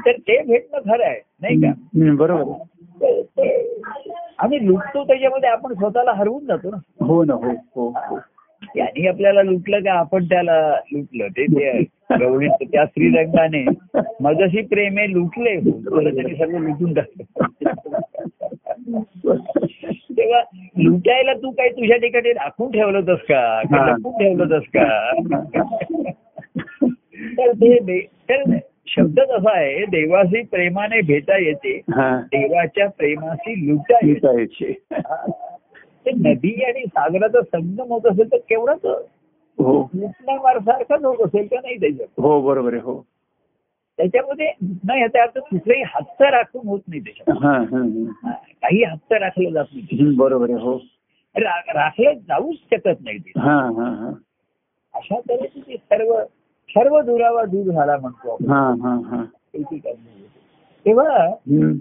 [0.05, 1.71] तर ते भेटणं खरं आहे नाही का?
[2.15, 2.63] बरोबर.
[4.39, 7.05] आम्ही लुटतो त्याच्यामध्ये आपण स्वतःला हरवून जातो ना.
[7.05, 8.19] हो ना हो हो.
[8.63, 8.79] हो.
[8.79, 11.45] यांनी आपल्याला लुटलं का आपण त्याला लुटलं ते
[12.65, 13.65] त्या श्रीरंगाने
[14.21, 17.23] मजशी प्रेमे लुटले त्यांनी सर्व लुटून टाकलं
[20.17, 20.41] तेव्हा
[20.77, 23.91] लुटायला तू काही तुझ्या ठिकाणी राखून ठेवलं होतस का का हा.
[23.91, 25.11] लपून ठेवलं होतस का
[27.37, 28.57] तर ते दे- तर
[28.87, 31.81] शब्द असा आहे देवाशी प्रेमाने भेटा येते.
[32.21, 34.71] देवाच्या प्रेमाशी लुटा येते.
[36.05, 38.85] ते नदी आणि सागराचा संगम होत असेल तर केवढाच
[39.57, 39.83] हो.
[40.59, 42.07] सारखाच होत असेल का नाही त्याच्यात?
[42.17, 43.01] हो बरोबर आहे हो.
[43.97, 47.35] त्याच्यामध्ये नाही याचा अर्थ कुठलाही हत्त राखून होत नाही त्याच्यात
[48.61, 50.77] काही हत्त राखलं जात नाही बरोबर आहे हो.
[51.35, 53.31] राखलं जाऊच शकत नाही ते.
[53.39, 54.11] हा हा हा.
[54.93, 56.13] अशा तऱ्हेचे ते सर्व
[56.69, 59.25] सर्व दुरावा दूर झाला म्हणतो आपण.
[60.85, 61.25] तेव्हा.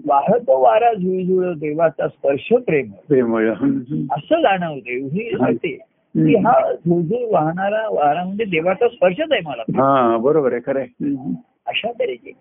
[0.07, 3.49] वाहतो वारा झुळझुळ देवाचा स्पर्श प्रेम प्रेमळ.
[3.49, 6.35] असं जाणवते एवढी कळते की.
[6.37, 12.31] हा झुळझुळ वाहणारा वारा म्हणजे देवाचा स्पर्शच आहे मला हा बरोबर आहे खरं अशा तऱ्हेचे.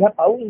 [0.00, 0.40] या पाऊस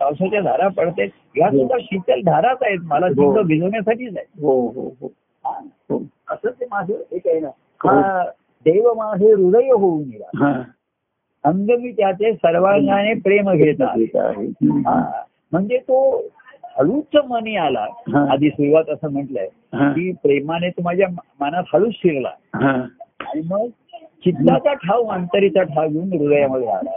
[0.00, 1.58] पावसाच्या धारा पडतात या हो.
[1.58, 3.12] सुद्धा शीतल धाराच आहेत मला हो.
[3.14, 5.06] चिंत भिजवण्यासाठीच आहे हो हो हो
[5.44, 5.58] हा.
[5.90, 7.88] हो असं ते माझं एक आहे ना हो.
[7.88, 8.24] हा
[8.66, 10.50] देव माझे हृदय होऊन गेला
[11.46, 13.94] हा अंगमी त्याचे सर्वांगाने प्रेम घेता.
[15.52, 16.22] म्हणजे तो
[16.78, 17.86] हळूच मनी आला.
[18.32, 19.48] आधी सुरुवात असं म्हटलंय.
[19.74, 21.08] की प्रेमाने तो माझ्या
[21.40, 22.30] मनात हळूच शिरला.
[23.20, 23.68] आणि मग
[24.24, 26.90] चित्ताचा ठाव अंतरीचा ठाव घेऊन हृदयामध्ये आला.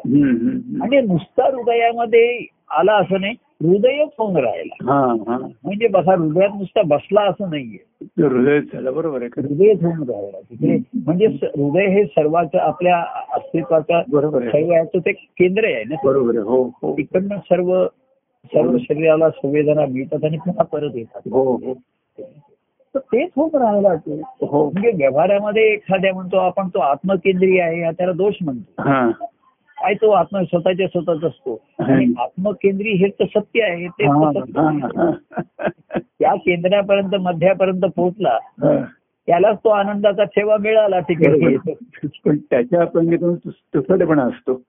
[0.83, 3.33] आणि नुसता हृदयामध्ये आला असं नाही
[3.63, 4.93] हृदयच होऊन राहिला.
[4.93, 5.37] हा हा.
[5.37, 7.77] म्हणजे बघा हृदयात नुसता बसला असं नाहीये.
[8.05, 9.29] ते हृदय झालं बरोबर आहे.
[9.29, 10.77] खरं हृदयच होऊन राहिला तिथे.
[11.05, 12.97] म्हणजे हृदय हे सर्वाचं आपल्या
[13.35, 14.51] अस्तित्वाचा बरोबर आहे.
[14.51, 15.95] सर्व याचं ते केंद्र आहे ना.
[16.03, 16.97] बरोबर हो हो.
[16.97, 17.87] तिकडनं सर्व
[18.45, 21.21] सर्व शरीराला संवेदना मिळतात आणि पुन्हा परत येतात.
[21.31, 21.73] हो हो.
[22.95, 24.21] तर तेच होऊन राहिला तो.
[24.47, 24.69] हो.
[24.69, 28.81] म्हणजे व्यवहारामध्ये एखाद्या म्हणतो आपण तो आत्मकेंद्रीय आहे हा त्याला दोष म्हणतो.
[28.81, 29.09] हा.
[29.81, 31.61] काय तो आत्मा स्वतःच्या स्वतःच असतो.
[31.79, 34.05] आणि आत्मकेंद्री हे तर सत्य आहे ते.
[36.19, 38.37] त्या केंद्रापर्यंत मध्यापर्यंत पोहोचला.
[39.27, 40.99] त्यालाच तो आनंदाचा ठेवा मिळाला.
[40.99, 41.55] तिकडे
[42.25, 42.85] पण त्याच्या
[43.55, 44.61] तुसडेपणा असतो.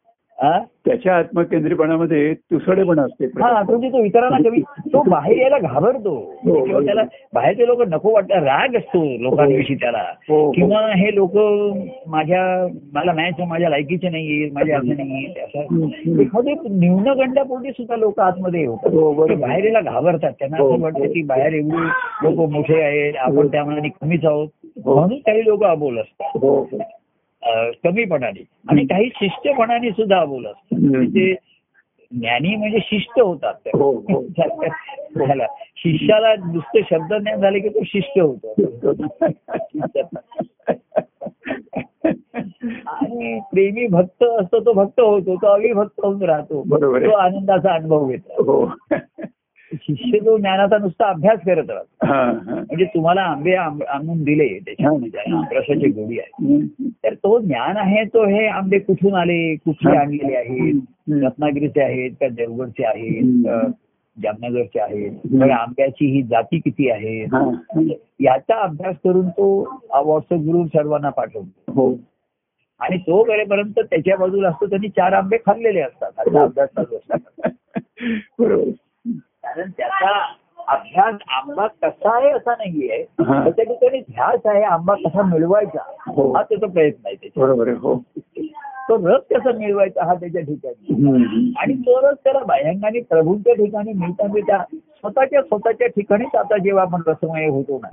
[0.43, 4.61] त्याच्या आत्मकेंद्रीपणामध्ये तुसडेपणा असते हा म्हणजे तो इतरांना कमी.
[4.93, 6.35] तो बाहेर यायला घाबरतो.
[6.45, 7.03] हो, किंवा त्याला
[7.35, 10.03] बाहेरचे लोक नको वाटतात राग असतो लोकांविषयी त्याला.
[10.29, 10.51] हो, हो.
[10.51, 11.37] किंवा हे लोक
[12.07, 16.23] माझ्या मला मॅच माझ्या लायकीचे नाहीये माझ्या असं नाहीये.
[16.23, 20.33] एखादी न्यूनगंडापोटी सुद्धा लोक आतमध्ये हो, होतात बाहेर यायला घाबरतात.
[20.39, 21.13] त्यांना हो, असं वाटतं हो.
[21.13, 21.87] की बाहेर एवढी
[22.23, 24.49] लोक मोठे आहेत आपण त्या मनाने कमीच आहोत.
[24.85, 24.95] हो.
[24.95, 26.31] म्हणून काही लोक अबोल असतात.
[26.41, 26.79] हो हो.
[27.85, 30.97] कमीपणाने आणि काही शिष्टपणाने सुद्धा हम्म.
[30.97, 31.35] म्हणजे
[32.13, 33.55] ज्ञानी म्हणजे शिष्ट होतात.
[33.67, 34.25] हो, हो.
[35.77, 38.55] शिष्याला नुसते शब्द ज्ञान झाले की तो शिष्ट होतो.
[42.87, 45.37] आणि प्रेमी भक्त असतो तो भक्त होतो.
[45.37, 46.63] तो अविभक्त होऊन राहतो.
[47.01, 48.53] तो आनंदाचा अनुभव घेतो.
[48.53, 48.67] हो.
[49.95, 52.07] शिष्य जो ज्ञानाचा नुसता अभ्यास करत राहतो.
[52.53, 56.59] म्हणजे तुम्हाला आंबे आणून दिले त्याच्यामध्ये गोडी आहे.
[57.05, 60.81] तर तो ज्ञान आहे तो हे आंबे कुठून आले कुठले आणलेले आहेत.
[61.25, 63.45] रत्नागिरीचे आहेत का देवगडचे आहेत?
[64.23, 65.11] जामनगरचे आहेत.
[65.11, 67.25] तर आंब्याची ही जाती किती आहे?
[67.25, 67.53] हा.
[68.21, 69.61] याचा अभ्यास करून तो
[70.05, 71.73] व्हॉट्सअप ग्रुप सर्वांना पाठवतो.
[71.73, 71.95] हो.
[72.81, 76.11] आणि तो करेपर्यंत त्याच्या बाजूला असतो त्यांनी चार आंबे खाल्लेले असतात.
[76.19, 77.51] असा अभ्यास चालू असतात
[78.39, 78.71] बरोबर.
[79.55, 80.13] कारण त्याचा
[80.69, 83.03] अभ्यास आंबा कसा आहे असा नाहीये.
[83.21, 86.33] तर त्या ठिकाणी ध्यास आहे आंबा कसा मिळवायचा हो.
[86.33, 87.95] हा त्याचा प्रयत्न आहे बरोबर हो
[88.89, 91.53] तो रस कसा मिळवायचा हा त्याच्या ठिकाणी.
[91.59, 97.03] आणि तो रस त्याला बाह्यांगाने प्रभूंच्या ठिकाणी मिळता मिळता स्वतःच्या स्वतःच्या ठिकाणीच आता जेव्हा आपण
[97.07, 97.89] रसमय होतो ना.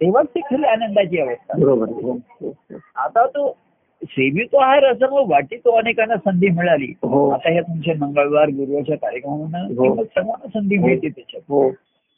[0.00, 2.52] तेव्हाच ती खरी आनंदाची अवस्था बरोबर हो, हो.
[2.96, 3.46] आता तो
[4.04, 4.80] सेवितो हा
[5.10, 6.92] वाटी तो अनेकांना संधी मिळाली.
[7.02, 7.30] हो.
[7.30, 10.04] आता ह्या तुमच्या मंगळवार गुरुवारच्या कार्यक्रमांना हो.
[10.04, 11.42] सर्वांना संधी मिळते त्याच्यात.
[11.48, 11.70] हो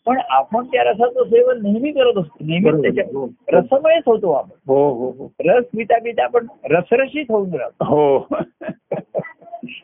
[0.07, 2.45] पण आपण त्या रसाचं सेवन नेहमी करत असतो.
[2.45, 2.83] नेहमी.
[2.83, 3.29] त्याच्यात.
[3.49, 4.59] रसमयच होतो आपण.
[4.67, 5.33] हो हो हो.
[5.41, 7.85] रस पिता पिता आपण रसरशीत होऊन राहतो.
[7.85, 8.19] हो.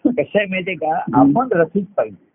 [0.06, 1.00] कसं आहे माहितीये का?
[1.14, 2.32] आपण रसिक पाहिजे.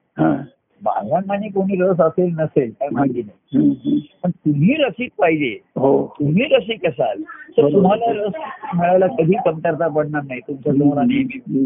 [0.77, 0.91] हा.
[0.91, 3.99] बाह्यांगाने कोणी रस असेल नसेल काय माहिती नाही.
[4.23, 7.21] पण तुम्ही रसिक पाहिजे हो तुम्ही रसिक असाल
[7.57, 7.71] तर.
[7.73, 8.33] तुम्हाला रस
[8.75, 11.65] मिळायला कधी कमतरता पडणार नाही तुमच्या तुम्हाला नेहमी.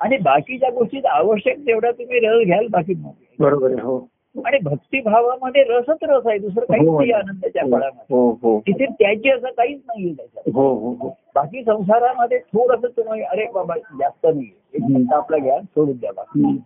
[0.00, 2.94] आणि बाकीच्या गोष्टीत आवश्यक तेवढा तुम्ही रस घ्याल बाकी
[3.38, 3.98] बरोबर आहे हो
[4.34, 6.98] आणि भक्तिभावामध्ये रसच रस आहे दुसरं काहीच हो.
[6.98, 11.62] नाही आनंदाच्या फळामध्ये हो हो तिथे त्याची असं काहीच नाहीये त्याच्यात हो हो हो बाकी
[11.64, 16.56] संसारामध्ये थोडस तुम्ही अरे बाबा जास्त नाही आपला घ्या सोडून द्या बाकी.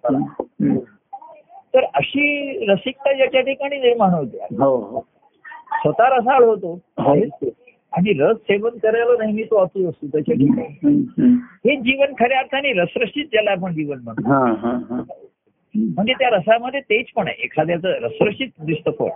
[1.75, 4.39] तर अशी रसिकता ज्याच्या ठिकाणी निर्माण होते.
[4.43, 5.01] हो हो.
[5.73, 6.81] स्वतः रसाळ होतो.
[6.99, 7.15] हो.
[7.93, 10.07] आणि रस सेवन करायला नेहमी तो असूच असतो.
[10.07, 10.91] त्याच्या ठिकाणी.
[11.69, 14.33] हे जीवन खऱ्या अर्थाने रसरशीत ज्याला आपण जीवन म्हणतो.
[14.33, 15.03] हा हा हा.
[15.75, 17.43] म्हणजे त्या रसामध्ये तेच पण आहे.
[17.43, 19.09] एखाद्याचं रसरशीत दिसतं फळ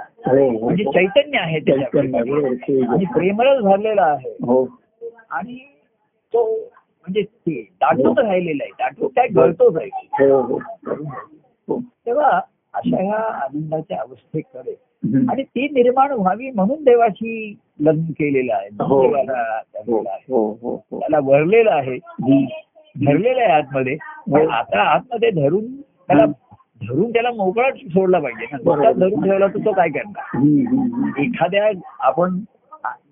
[0.61, 0.85] म्हणजे.
[0.85, 2.93] चैतन्य आहे चैतन्य, त्याच्याकडे बरोबर, ते आहे.
[2.93, 4.31] आणि प्रेमरस भरलेला आहे.
[4.31, 4.79] हो.
[5.31, 5.59] आणि
[6.33, 6.57] तो
[7.01, 8.73] म्हणजे ते दाटूच राहिलेला आहे.
[8.79, 9.91] दाटून काय गळतोच आहे.
[12.07, 12.41] तेव्हा
[12.75, 14.71] अशा ह्या आनंदाच्या अवस्थेकडे.
[15.29, 18.69] आणि ती निर्माण व्हावी म्हणून देवाशी लग्न केलेलं आहे.
[19.89, 20.01] हो.
[20.29, 20.59] हो.
[20.63, 21.01] हो.
[21.01, 21.99] त्याला वरलेलं आहे.
[23.07, 23.97] धरलेलं आहे आतमध्ये.
[24.51, 26.25] आता आतमध्ये धरून त्याला
[26.89, 28.57] धरून त्याला मोकळा सोडला पाहिजे ना.
[28.93, 30.37] धरून ठेवला तर तो काय करणार.
[31.21, 32.41] एखाद्या आपण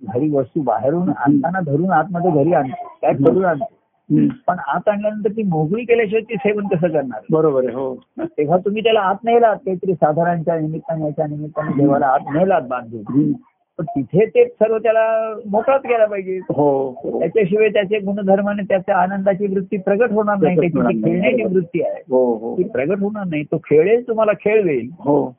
[0.03, 2.99] घरी वस्तू बाहेरून आणताना धरून आतमध्ये घरी आणतो.
[3.03, 3.80] पॅक करून आणतो.
[4.19, 7.21] पण आत आणल्यानंतर ती मोकळी केल्याशिवाय ती सेवन कसं करणार?
[7.31, 7.95] बरोबर आहे हो.
[8.21, 13.33] तेव्हा तुम्ही त्याला आत नेलात काहीतरी साधारणच्या निमित्ताने याच्या निमित्ताने देवाला आत नेलात बांधून.
[13.79, 16.37] पण तिथे ते सर्व त्याला मोकळाच केला पाहिजे.
[16.37, 16.93] हो.
[17.21, 21.03] त्याच्याशिवाय त्याचे गुणधर्माने त्याच्या आनंदाची वृत्ती प्रगट होणार त्याची नाही.
[21.03, 22.03] खेळण्याची वृत्ती आहे.
[22.09, 22.59] हो हो.
[22.59, 23.43] ती प्रगट होणार नाही.
[23.43, 24.89] तो खेळेल तुम्हाला खेळवेल.
[24.99, 25.35] हो.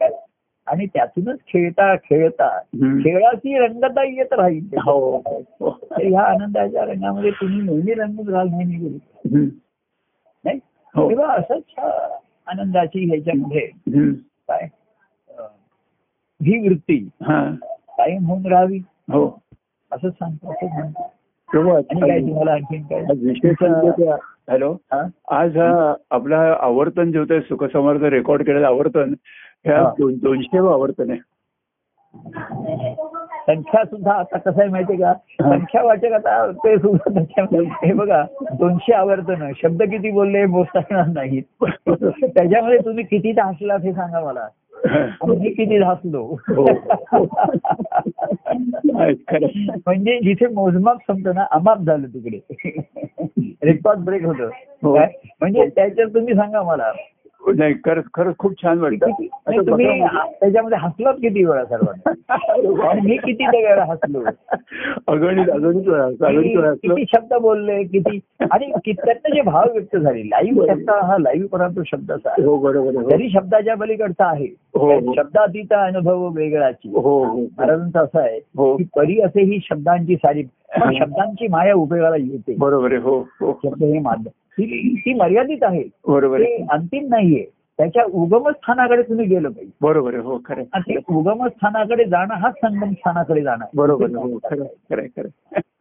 [0.72, 2.60] आणि त्यातूनच खेळता खेळता.
[2.76, 4.66] खेळाची रंगता येत राहील.
[4.78, 5.18] हो.
[5.22, 9.44] ह्या आनंदाच्या रंगामध्ये तुम्ही नेहमी रंगून राहाल हम्म.
[10.46, 10.60] नाही?
[10.96, 11.10] हो.
[11.10, 11.64] तेव्हा असंच
[12.48, 13.70] आनंदाची ह्याच्यामध्ये.
[14.48, 14.68] काय?
[16.42, 17.56] ही वृत्ती हा.
[17.98, 18.78] कायम होऊन राहावी.
[18.88, 19.42] हो.
[19.92, 21.14] असंच सांगतो असंच म्हणतो.
[23.14, 24.10] म्हणजे
[24.50, 24.78] हॅलो?
[25.28, 29.14] आज हा आपला आवर्तन जे होतं सुखसमर्थ रेकॉर्ड केलेलं आवर्तन
[29.66, 29.94] ह्या हा.
[30.00, 31.20] दोन- दोनशेवं आवर्तन आहे
[33.48, 35.14] संख्या सुद्धा आता कसं आहे माहितीये का?
[35.42, 40.80] संख्या वाचक आता ते सुद्धा त्याच्यामध्ये हे बघा दोनशे आवर्तन शब्द किती बोलले हे मोजता
[40.80, 41.44] येणार नाहीत.
[42.28, 44.48] त्याच्यामध्ये तुम्ही किती हसलात हे सांगा मला.
[45.28, 46.66] मी किती हसलो हो.
[49.02, 49.36] आहे.
[49.86, 52.40] म्हणजे जिथे मोजमाप संपतं ना अमाप झालं तिकडे.
[53.64, 54.50] रेकॉर्ड ब्रेक होतं.
[54.84, 54.98] हो.
[55.40, 56.92] म्हणजे त्याच्यात तुम्ही सांगा मला.
[57.48, 60.00] नाही खरंच खरंच खूप छान वाटतं तुम्ही
[60.40, 62.12] त्याच्यामध्ये हसलात किती वेळा सर्वांना?
[62.90, 64.20] आणि मी किती वेळा हसलो?
[65.08, 65.46] अगणित.
[66.82, 68.20] किती शब्द बोलले किती
[68.52, 72.46] आणि कित्यातनं जे भाव व्यक्त झाले लाईव्ह शब्द हा लाईव्ह परंतु शब्दाचा आहे.
[72.46, 72.92] हो बरोबर.
[72.92, 74.48] जरी शब्दाच्या पलीकडचा आहे.
[74.76, 75.14] हो, हो.
[75.14, 76.90] शब्दातीत अनुभव वेगळाची.
[76.90, 77.26] हो हो.
[77.26, 77.42] हो.
[77.42, 78.78] महाराजांचं असं आहे हो.
[78.78, 80.44] की परी असे ही शब्दांची सारी
[81.00, 82.56] शब्दांची माया उपयोगाला येते.
[82.60, 83.60] बरोबर आहे हो हो.
[83.64, 84.41] शब्द हे माध्यम.
[84.58, 85.84] ती ती मर्यादित आहे.
[86.08, 87.46] बरोबर अंतिम नाहीये.
[87.82, 90.64] त्याच्या उगमस्थानाकडे तुम्ही गेलं पाहिजे बरोबर आहे हो खरं
[91.10, 93.66] उगमस्थानाकडे जाणं हाच संगम स्थानाकडे जाणं.
[93.76, 94.40] बरोबर हो.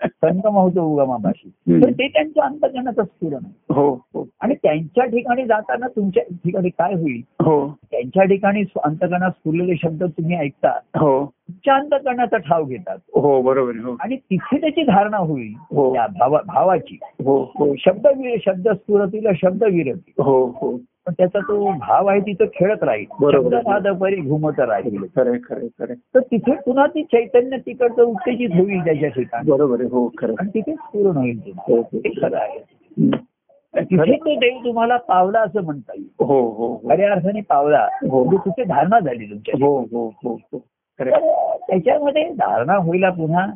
[0.06, 1.48] संगम होतो उगमापाशी.
[1.82, 4.28] तर ते त्यांच्या अंतकरणाचं स्फुरण हो हो.
[4.40, 7.20] आणि त्यांच्या ठिकाणी जाताना तुमच्या ठिकाणी काय होईल?
[7.42, 7.78] हो.
[7.90, 10.68] त्यांच्या ठिकाणी अंतकरणात स्फुरलेले शब्द तुम्ही ऐकता.
[11.00, 11.26] हो.
[11.26, 12.98] तुमच्या अंतकरणाचा ठाव घेतात.
[13.14, 13.96] हो बरोबर हो.
[14.00, 15.52] आणि तिथे त्याची धारणा होईल.
[15.58, 15.94] हो.
[16.46, 16.98] भावाची.
[17.24, 17.74] हो हो.
[17.78, 18.06] शब्द
[18.46, 20.76] शब्द स्फुरतील शब्द विरतील हो हो.
[21.10, 23.06] पण त्याचा तो भाव आहे तिथं खेळत राहील
[23.92, 25.94] परी घुमत राहील खरं खरं.
[26.14, 30.34] तर तिथे पुन्हा ती चैतन्य तिकडचं उत्तेजित होईल त्याच्या ठिकाणी बरोबर हो खरं.
[30.40, 31.50] आणि तिथेच पूर्ण होईल ते.
[31.50, 31.98] हो, हो.
[32.22, 32.58] खरं आहे.
[33.74, 38.24] तिथे तो देव तुम्हाला पावला असं म्हणता येईल हो हो हो खऱ्या अर्थाने पावला हो.
[38.24, 40.58] म्हणजे तिथे धारणा झाली तुमच्या हो हो हो हो
[41.68, 43.46] त्याच्यामध्ये धारणा होईला पुन्हा.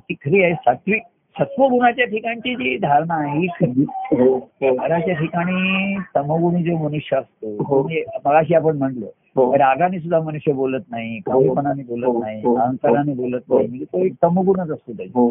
[0.00, 1.02] ती खरी आहे सात्विक
[1.36, 7.56] सत्वगुणाच्या ठिकाणची जी धारणा आहे ही खरी हो हो रागाच्या ठिकाणी तमगुणी जो मनुष्य असतो
[7.64, 7.80] हो.
[7.82, 9.06] म्हणजे मगाशी आपण म्हणलो
[9.36, 9.52] हो.
[9.54, 11.94] रागाने सुद्धा मनुष्य बोलत नाही कमीपणाने हो.
[11.94, 12.54] बोलत नाही हो.
[12.56, 13.56] अहंकाराने बोलत हो.
[13.56, 15.30] नाही म्हणजे तो एक तमगुणच असतो त्याचा हो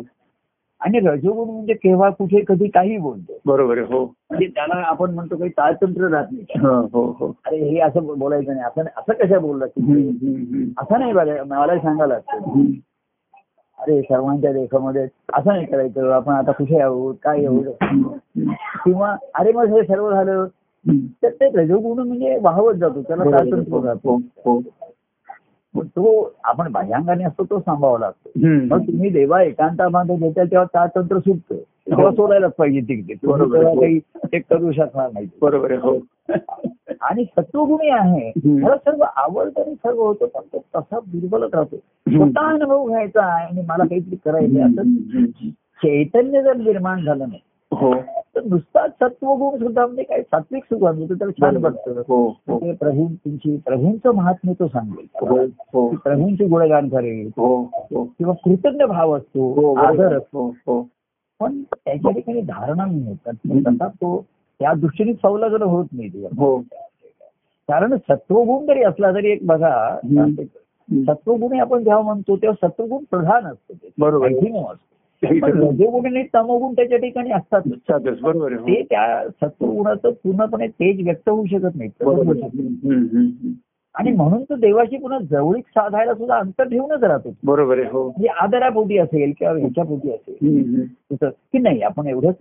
[0.81, 5.51] आणि रजोगुण म्हणजे केव्हा कुठे कधी काही बोलतो बरोबर हो म्हणजे त्याला आपण म्हणतो काही
[5.51, 9.65] ताळतंत्र राहत नाही हो हो हो अरे हे असं बोलायचं नाही असं असं कशा बोललं.
[10.77, 12.61] असं नाही बघा मला सांगायला लागतं.
[13.79, 15.03] अरे सर्वांच्या देखामध्ये
[15.33, 18.51] असं नाही करायचं आपण आता कुठे आहोत काय हम्म.
[18.85, 20.45] किंवा अरे मग हे सर्व झालं.
[21.23, 23.23] तर ते रजोगुण म्हणजे वाहवत जातो त्याला
[24.03, 24.15] हो,
[24.45, 24.59] हो.
[25.75, 28.29] पण तो आपण बाह्यांगाने असतो तो सांभाळावा लागतो.
[28.47, 31.55] मग तुम्ही देवा एकांतामध्ये देता तेव्हा ताळतंत्र सुटतं.
[31.55, 33.13] तेव्हा सोडायलाच पाहिजे तिकडे
[33.75, 35.27] काही ते करू शकणार नाही.
[35.41, 35.97] बरोबर आहे हो.
[37.01, 38.31] आणि सत्वगुणी आहे.
[38.45, 41.75] मला सर्व आवडतं आणि सर्व होतं पण तो तसा दुर्बलच राहतो.
[42.09, 44.65] स्वतः अनुभव घ्यायचा आहे आणि मला काहीतरी करायचं.
[44.65, 45.49] असं.
[45.83, 47.39] चैतन्य जर निर्माण झालं नाही
[47.71, 47.93] हो.
[48.35, 50.21] तर नुसताच सत्वगुण सुद्धा म्हणजे काय?
[50.21, 52.01] सात्विक सुख म्हणजे त्याला छान वाटतं.
[52.07, 52.59] हो हो.
[52.59, 55.05] ते प्रभू तुमची प्रभूंचं महात्म्य तो सांगेल.
[55.71, 57.29] हो प्रभूंचे गुणगान करेल.
[57.29, 59.73] किंवा कृतज्ञ भाव असतो.
[59.75, 60.55] आदर असतो.
[61.39, 63.15] पण त्याच्या ठिकाणी धारणा नाही होत.
[63.25, 64.25] कारण तसा तो
[64.59, 66.57] त्या दृष्टीने सवलगन होत नाही हो.
[67.69, 69.97] कारण सत्वगुण जरी असला तरी एक बघा.
[70.89, 73.73] सत्वगुणी आपण जेव्हा म्हणतो तेव्हा सत्वगुण प्रधान असतो.
[73.97, 74.27] बरोबर.
[74.27, 77.61] रजोगुण आणि तमोगुण त्याच्या ठिकाणी असतात
[78.21, 78.83] बरोबर आहे ते हो.
[78.89, 81.89] त्या सत्वगुणाचं पूर्णपणे तेज व्यक्त होऊ शकत नाही.
[83.95, 87.33] आणि म्हणून तो देवाशी पुन्हा जवळीक साधायला सुद्धा अंतर ठेवूनच राहतो.
[87.43, 88.03] बरोबर आहे हो.
[88.03, 90.85] म्हणजे आदरापोटी असेल किंवा ह्याच्यापोटी असेल.
[91.51, 92.35] की नाही आपण एवढंच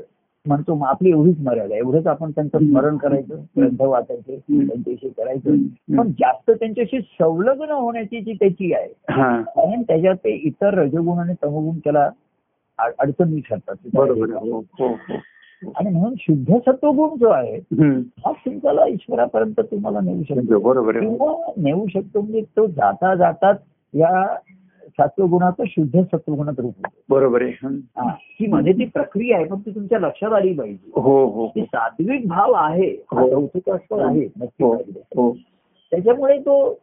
[0.47, 1.81] म्हणतो मग आपली एवढीच मर्यादा आहे.
[1.81, 4.37] एवढंच आपण त्यांचं स्मरण करायचं ग्रंथ वाचायचे.
[4.49, 5.57] त्यांच्याशी करायचं.
[5.99, 8.89] पण जास्त त्यांच्याशी संलग्न होण्याची जी त्याची आहे
[9.43, 12.09] कारण त्याच्यात ते इतर रजगुण आणि तमगुण त्याला
[12.79, 15.17] अड- अडचणी ठरतात बरोबर हो हो हो.
[15.77, 17.57] आणि म्हणून शुद्ध सत्वगुण जो आहे.
[18.19, 20.59] हा तुमच्याला ईश्वरापर्यंत तुम्हाला नेऊ शकतो.
[20.61, 21.01] बरोबर
[21.57, 23.55] नेऊ शकतो म्हणजे तो जाता जातात
[23.95, 24.25] या
[25.01, 27.01] सत्वगुणाचं शुद्ध सत्वगुणात रूप होतं.
[27.09, 27.67] बरोबर आहे.
[27.67, 28.15] हा.
[28.49, 31.01] म्हणजे ती प्रक्रिया आहे पण ती तुमच्या लक्षात आली पाहिजे.
[31.01, 31.47] हो हो.
[31.47, 32.91] की सात्विक भाव आहे.
[32.91, 33.21] हा.
[34.09, 34.75] आहे नक्की हो.
[35.17, 35.37] हो.
[35.91, 36.79] त्याच्यामुळे तो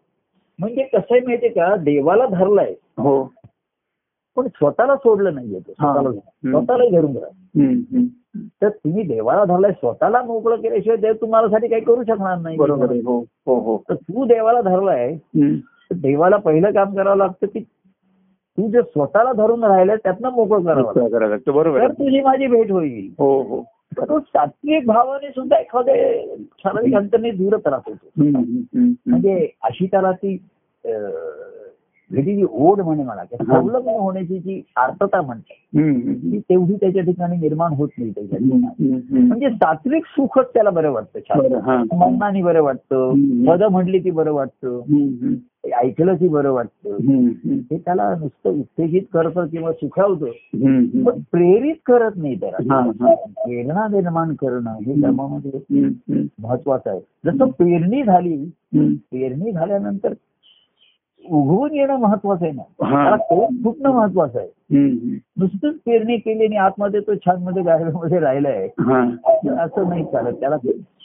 [0.60, 1.76] म्हणजे कसं आहे माहितीये का?
[1.76, 2.72] देवाला धरलाय.
[2.98, 3.34] हो.
[4.36, 5.72] पण स्वतःला सोडलं नाहीये तो.
[6.52, 8.06] स्वतःला धरून राहा.
[8.62, 12.58] तर तुम्ही देवाला धरलाय स्वतःला मोकळं केल्याशिवाय देव तुम्हाला साठी काही करू शकणार नाही.
[12.58, 13.84] बरोबर हो हो हो.
[13.90, 15.18] तर तू देवाला धरलाय.
[15.96, 17.60] देवाला पहिलं काम करावं लागतं की
[18.58, 21.54] तू जे स्वतःला धरून राहिलं त्यातनं मोकळं करावं लागतं.
[21.54, 23.10] बरोबर तर तुझी माझी भेट होईल.
[23.20, 23.64] हो हो.
[23.98, 26.26] तर तो सात्विक भावाने सुद्धा एखादे
[26.64, 27.92] ठराविक अंतरने दूरच राहतो.
[29.06, 30.38] म्हणजे अशी त्याला ती
[32.12, 35.54] अं, भेटी जी ओढ म्हणे मला की संलग्न होण्याची जी आर्तता म्हणते.
[36.32, 39.20] ती तेवढी त्याच्या ठिकाणी निर्माण होत नाही त्याच्या ठिकाणी.
[39.22, 41.20] म्हणजे सात्विक सुखच त्याला बरं वाटतं.
[41.20, 41.40] छान
[41.98, 43.14] मनाने बरं वाटतं.
[43.48, 44.82] पद म्हणली ती बरं वाटतं
[45.84, 46.98] ऐकलं ती बरं वाटतं.
[47.72, 50.26] हे त्याला नुसतं उत्तेजित करतं किंवा सुखावतं.
[51.04, 52.58] पण प्रेरित करत नाही त्याला.
[53.22, 55.82] प्रेरणा निर्माण करणं हे धर्मामध्ये.
[56.40, 58.52] महत्वाचं आहे जसं पेरणी झाली.
[59.12, 60.14] पेरणी झाल्यानंतर
[61.30, 62.62] उगवून येणं महत्वाचं आहे ना.
[62.80, 64.48] त्याला कोण फुटणं महत्वाचं आहे.
[65.40, 68.66] नुसतंच पेरणी केली आणि आतमध्ये तो छानमध्ये गार्डनमध्ये राहिलाय.
[68.80, 69.02] हा.
[69.64, 70.34] असं नाही चालत.
[70.40, 70.56] त्याला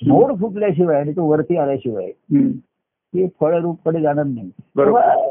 [0.06, 2.10] मोड फुटल्याशिवाय आणि तो वरती आल्याशिवाय.
[3.14, 4.50] ते फळ रूपकडे जाणार नाही.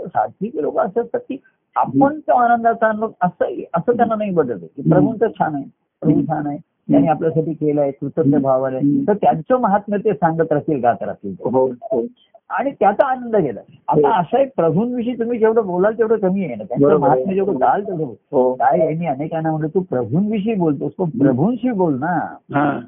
[0.08, 1.38] सात्विक लोक असं असतात की
[1.76, 2.88] आपण तो आनंदाचा
[3.22, 5.64] असं असं त्यांना नाही बदलत की प्रभूंचं छान आहे.
[6.02, 6.58] प्रभू छान आहे.
[6.92, 11.36] त्यांनी आपल्यासाठी केलंय कृतज्ञ भाव आलाय तर त्यांचं महात्म्य ते सांगत राहतील गात राहतील.
[11.46, 12.06] हो हो.
[12.50, 16.64] आणि त्याचा आनंद घेला आता असं आहे प्रभूंविषयी तुम्ही जेवढं बोलाल तेवढं कमी आहे ना.
[16.64, 16.98] त्यांचं आहे.
[16.98, 18.04] महात्म्य जेवढं जाल तेवढं.
[18.04, 18.54] हो.
[18.54, 22.18] काय आहे, मी अनेकांना म्हणलं तू प्रभूंविषयी बोलतोस पण प्रभूंशी बोल ना.
[22.56, 22.80] हा.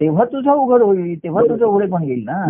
[0.00, 2.44] तेव्हा तुझा उघड होईल तेव्हा तुझं उघडे पण येईल ना.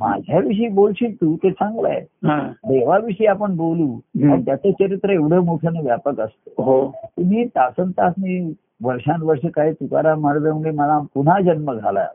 [0.00, 2.00] माझ्याविषयी बोलशील तू ते चांगलं आहे.
[2.24, 2.38] हा.
[2.68, 3.98] देवाविषयी आपण बोलू
[4.44, 6.62] त्याचं चरित्र एवढं मोठं आणि व्यापक असतं.
[6.62, 6.92] हो.
[7.04, 8.52] तुम्ही तासन तास मी
[8.82, 12.06] वर्षानुवर्ष काय तुकाराम महाराज म्हणजे मला पुन्हा जन्म झाला.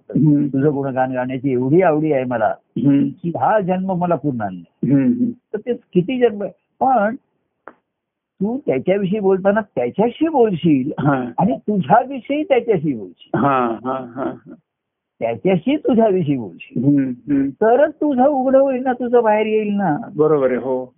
[0.47, 4.49] तुझं गुणगान गाण्याची एवढी आवडी आहे मला की हा जन्म मला पुन्हा.
[5.53, 6.45] तर ते किती जन्म
[6.79, 7.15] पण
[8.41, 10.91] तू त्याच्याविषयी बोलताना त्याच्याशी बोलशील
[11.37, 13.39] आणि तुझ्याविषयी त्याच्याशी बोलशील.
[15.19, 16.83] त्याच्याशी तुझ्याविषयी बोलशील.
[17.51, 19.97] तरच तुझं उघड होईल ना तुझं बाहेर येईल ना.
[20.15, 20.93] बरोबर आहे हो.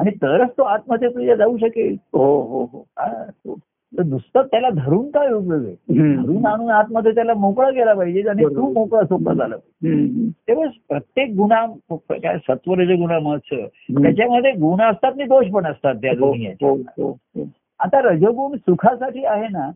[0.00, 1.96] आणि तरच तो आतमध्ये तुझ्या जाऊ शकेल.
[2.12, 2.86] हो हो हो.
[2.98, 3.52] हा.
[3.98, 5.74] तर नुसतं त्याला धरून काय उपयोग आहे.
[6.16, 8.72] धरून आणून आतमध्ये त्याला मोकळा केला पाहिजे आणि तू.
[8.72, 10.28] मोकळा सोपा झाला पाहिजे.
[10.48, 11.66] तेव्हा प्रत्येक गुणा
[12.10, 13.56] काय सत्वरज गुणा महत्त्व
[14.02, 16.74] त्याच्यामध्ये गुण असतात आणि दोष पण असतात त्या हो, दोन्ही हो.
[16.76, 17.48] हो.
[17.80, 19.70] आता रजगुण सुखासाठी आहे ना.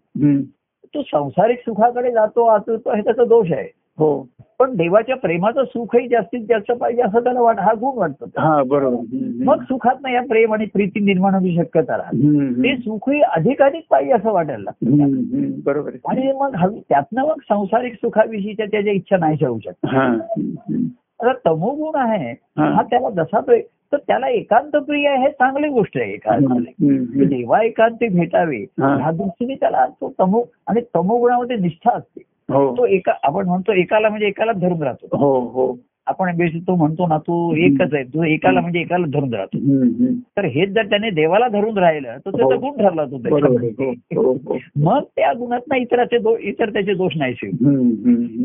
[0.94, 4.26] तो संसारिक सुखाकडे जातो हे त्याचा दोष आहे हो
[4.58, 9.16] पण देवाच्या प्रेमाचं सुखही जास्तीत जास्त पाहिजे असं त्याला वाट हा गुण वाटतो हा बरोबर.
[9.44, 14.12] मग सुखात ना या प्रेम आणि प्रीती निर्माण होण्याची शक्यता राहते ते सुखही अधिकाधिक पाहिजे
[14.12, 15.60] असं वाटायला लागतं.
[15.64, 20.06] बरोबर आहे आणि मग हवी त्यातनं मग संसारिक सुखाविषयीच्या त्याच्या इच्छा नाही होऊ शकत हा.
[21.20, 22.82] आता तमोगुण आहे हा.
[22.82, 23.60] त्याला जसा प्रे
[23.92, 26.60] तर त्याला एकांत प्रिय हे चांगली गोष्ट आहे एकांत.
[27.28, 28.94] देवा एकांती भेटावे हा.
[28.96, 34.26] ह्या दृष्टीने त्याला तो तमो आणि तमोगुणामध्ये निष्ठा असते तो एका आपण म्हणतो एकाला म्हणजे
[34.26, 35.16] एकाला धरून राहतो.
[35.16, 35.78] हो हो.
[36.06, 38.04] आपण तो म्हणतो ना तू एकच आहे.
[38.04, 39.58] तू एकाला म्हणजे एकाला धरून राहतो.
[40.36, 42.60] तर हेच जर त्याने देवाला धरून राहिलं तर त्याचा हो.
[42.60, 43.16] गुण ठरला तो.
[43.16, 44.58] हो, हो, हो.
[44.76, 47.50] मग त्या गुणात इतराचे दो इतर त्याचे दोष नाही शिव.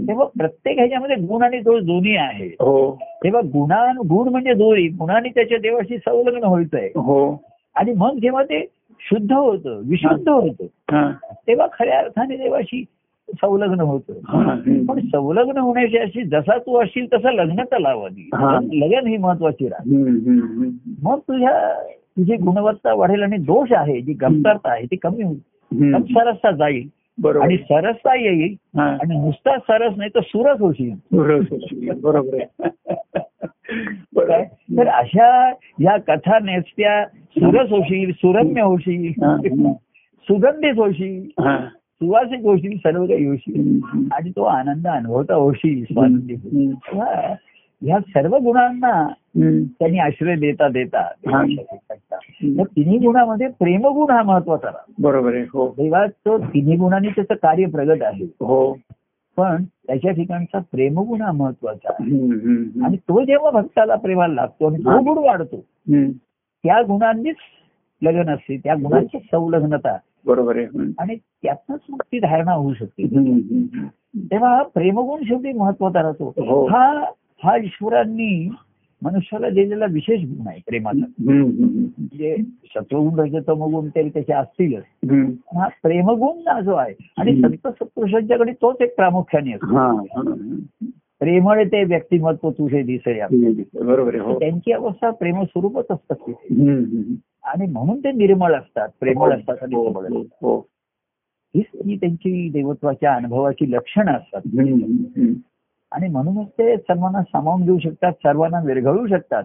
[0.08, 2.98] तेव्हा प्रत्येक ह्याच्यामध्ये गुण आणि दोष दोन्ही आहे हो.
[3.24, 7.44] तेव्हा गुणा गुण म्हणजे दोरी गुणाने त्याच्या देवाशी संलग्न व्हायचं आहे हो.
[7.76, 8.68] आणि मग जेव्हा ते
[9.00, 11.12] शुद्ध होतं विशुद्ध होतं हा.
[11.48, 12.84] तेव्हा खऱ्या अर्थाने देवाशी
[13.34, 14.14] संलग्न होतं.
[14.86, 18.60] पण संलग्न होण्याची अशी जसा तू असशील तसं लग्न तर लावावी हा.
[18.74, 19.96] लगन ही महत्वाची राहते.
[19.96, 20.70] हम्म.
[21.04, 25.40] मग तुझ्या तुझी गुणवत्ता वाढेल आणि दोष आहे जी गमतरता आहे ती कमी होईल.
[26.02, 26.90] सरसता जाईल.
[27.22, 27.46] बरोबर.
[27.46, 28.56] आणि सरसता येईल.
[28.80, 30.96] आणि नुसता सरस नाही तर सुरस होशील.
[32.04, 32.38] बरोबर
[34.78, 35.50] तर अशा
[35.82, 39.14] या कथा नेसत्या सुरस होशील सुरम्य होशील.
[40.28, 41.42] सुगंधित होशील.
[41.96, 43.80] सुवासिक होशील सर्व काही होशील.
[44.12, 45.84] आणि तो आनंद अनुभवता होशील.
[45.84, 47.34] तेव्हा
[47.82, 49.08] ह्या सर्व गुणांना.
[49.80, 51.08] त्यांनी आश्रय देता देता.
[51.26, 54.72] त्या तिन्ही गुणामध्ये प्रेमगुण हा महत्त्वाचा.
[55.00, 58.78] बरोबर आहे हो तेव्हा तो तिन्ही गुणांनी त्याचं कार्य प्रगत आहे हो
[59.38, 62.20] पण त्याच्या ठिकाणचा प्रेमगुण हा महत्त्वाचा आहे
[62.86, 64.84] आणि तो जेव्हा भक्ताला प्रेमाला लागतो आणि.
[64.84, 65.66] तो गुण वाढतो.
[66.64, 67.36] त्या गुणांनीच
[68.02, 70.92] लगन असते त्या गुणांची संलग्नता बरोबर आहे.
[71.00, 73.04] आणि त्यातनंच मग ती धारणा होऊ शकते.
[74.32, 76.06] तेव्हा हा प्रेमगुण शेवटी महत्त्वाचा हो.
[76.06, 77.04] राहतो हा
[77.44, 78.50] हा ईश्वरांनी
[79.02, 81.80] मनुष्याला दिलेला विशेष गुण आहे प्रेमाचा हम्म, हम्म.
[81.80, 82.36] म्हणजे
[83.18, 84.84] रजतमगुण तरी त्याचे असतीलच.
[85.56, 87.42] हा प्रेमगुण हा जो आहे आणि.
[87.42, 90.22] संत सत्पुरुषांच्याकडे तोच एक प्रामुख्याने असतो हा, हा.
[91.20, 93.22] प्रेमळ ते व्यक्तिमत्व तुझे दिसे
[93.84, 94.40] बरोबर आहे हो.
[94.40, 96.54] त्यांची अवस्था प्रेम स्वरूपच असतात तिथे.
[97.44, 100.38] आणि म्हणून ते निर्मळ असतात प्रेमळ असतात आणि हो, निर्मळ असतात.
[100.42, 100.60] हो.
[101.56, 104.42] हीच ही त्यांची देवत्वाच्या अनुभवाची लक्षणं असतात.
[105.92, 109.44] आणि म्हणूनच ते सर्वांना सामावून घेऊ शकतात सर्वांना विरघळू शकतात.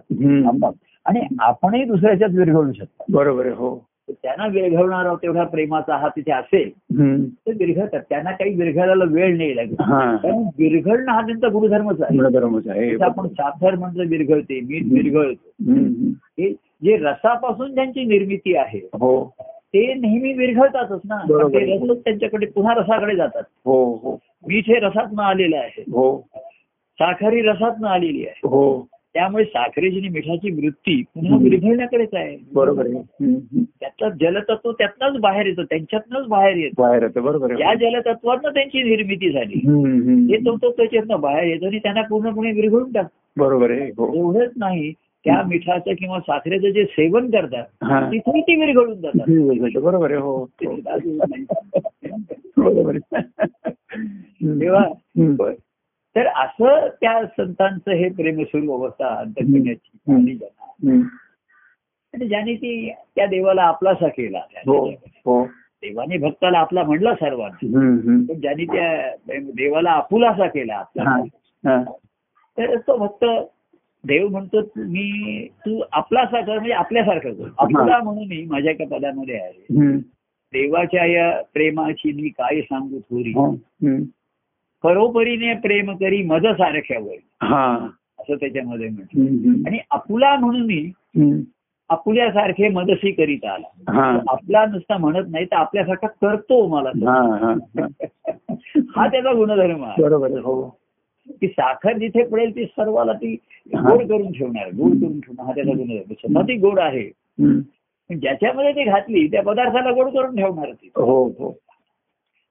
[1.05, 3.05] आणि आपणही दुसऱ्याच्यात विरघळू शकतात.
[3.09, 3.90] बरोबर आहे हो.
[4.09, 6.69] त्यांना विरघळणारा तेवढा प्रेमाचा हा तिथे असेल.
[7.29, 10.15] तर विरघळतात त्यांना काही विरघळायला वेळ नाही लागेल हा.
[10.15, 12.17] कारण विरघळणं हा त्यांचा गुणधर्मच आहे.
[12.17, 12.95] गुणधर्मच आहे.
[12.95, 15.71] जसं आपण साखर म्हणजे विरघळते मीठ विरघळतो.
[16.39, 16.51] हे
[16.83, 19.25] जे रसापासून ज्यांची निर्मिती आहे हो.
[19.73, 21.17] ते नेहमी विरघळतातच ना.
[21.47, 23.43] ते रसच त्यांच्याकडे पुन्हा रसाकडे जातात.
[23.65, 24.17] हो हो.
[24.47, 25.81] मीठ हे रसातनं आलेलं आहे.
[25.81, 26.27] हो.
[26.99, 28.39] साखर ही रसातनं आलेली आहे.
[28.43, 28.87] हो.
[29.13, 32.37] त्यामुळे साखरेची आणि मिठाची वृत्ती पुन्हा विरघळण्याकडेच आहे.
[32.53, 32.87] बरोबर.
[33.79, 36.81] त्यातलं जलतत्व त्यातनंच बाहेर येतं त्यांच्यातनंच बाहेर येतं.
[36.81, 39.61] बाहेर येतं बरोबर या आहे जलतत्वानं त्यांची निर्मिती झाली.
[40.31, 43.43] हे तो तो त्याच्यातनं बाहेर येतो आणि त्यांना पूर्णपणे विरघळून टाकतो.
[43.43, 44.15] बरोबर आहे हो.
[44.15, 44.91] एवढंच नाही
[45.25, 48.11] त्या मिठाचं किंवा साखरेचं जे सेवन करतात हा.
[48.11, 49.79] तिथेही ते विरघळून जातात.
[49.79, 51.45] बरोबर आहे हो ते दादू नाही.
[52.57, 53.19] बरोबर आहे.
[54.45, 54.61] हम्म.
[54.61, 55.51] तेव्हा.
[56.15, 59.97] तर असं त्या संतांचं हे प्रेमस्वरूप अवस्था अंतर्गण्याची
[62.13, 64.85] आणि ज्यांना- ती त्या देवाला आपलासा केला हो
[65.25, 65.45] हो.
[65.83, 67.79] देवाने भक्ताला आपला म्हणला सर्वांना.
[68.25, 71.03] पण ज्यांनी त्या देवाला आपुलासा केला आपला.
[72.57, 73.25] तर तो भक्त
[74.03, 77.47] देव म्हणतो मी तू आपलासा कर म्हणजे आपल्यासारखं कर.
[77.57, 79.65] आपुला म्हणून मी माझ्या एका पदामध्ये आहे.
[80.53, 83.31] देवाच्या या प्रेमाची मी काय सांगू थोरी?
[83.31, 83.51] हो.
[84.83, 87.87] परोपरीने प्रेम करी मज सारख्यावर हा.
[88.19, 89.67] असं त्याच्यामध्ये म्हटलं.
[89.67, 90.91] आणि आपुला म्हणून मी.
[91.89, 93.91] आपुल्यासारखे मदसी करीत आला.
[93.91, 94.19] हा.
[94.27, 96.89] आपला नुसता म्हणत नाही तर आपल्यासारखा करतो मला.
[98.95, 100.77] हा त्याचा गुणधर्म बरोबर आहे हो.
[101.41, 103.33] की साखर जिथे पडेल ती सर्वाला ती
[103.73, 107.11] गोड करून ठेवणार गोड करून ठेवणार हा त्याचा गुणधर्म स्वतः ती गोड आहे.
[108.09, 110.89] ज्याच्यामध्ये ती घातली त्या पदार्थाला गोड करून ठेवणार ती.
[110.95, 111.57] हो हो.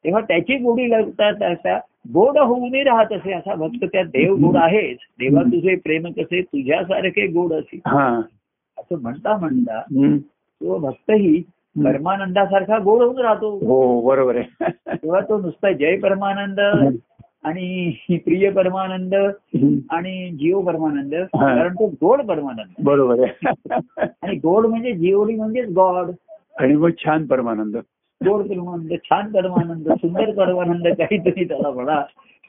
[0.04, 1.78] तेव्हा त्याची गोडी लागतात त्याचा
[2.12, 4.98] गोड होऊनही राहत असे असा भक्त त्या देव गोड आहेच.
[5.18, 7.80] देवा तुझे प्रेम कसे तुझ्यासारखे गोड असे.
[7.86, 8.20] हा.
[8.78, 9.80] असं म्हणता म्हणता.
[10.62, 11.42] तो भक्तही
[11.84, 13.50] परमानंदासारखा गोड होऊन राहतो.
[13.56, 14.70] हो बरोबर आहे.
[14.94, 16.60] तेव्हा तो नुसता जय परमानंद
[17.44, 19.14] आणि प्रिय परमानंद.
[19.90, 23.48] आणि जीव परमानंद कारण तो गोड परमानंद बरोबर आहे.
[24.22, 26.10] आणि गोड म्हणजे जीवडी म्हणजेच गॉड.
[26.58, 27.76] आणि मग छान परमानंद.
[28.24, 32.02] गोड परमानंद छान परमानंद सुंदर परमानंद काहीतरी त्याला म्हणा.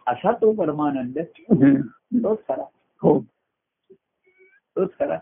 [0.07, 1.19] असा तो परमानंद.
[2.23, 2.63] तोच खरा.
[3.01, 3.19] हो.
[4.75, 5.19] तोच खरा.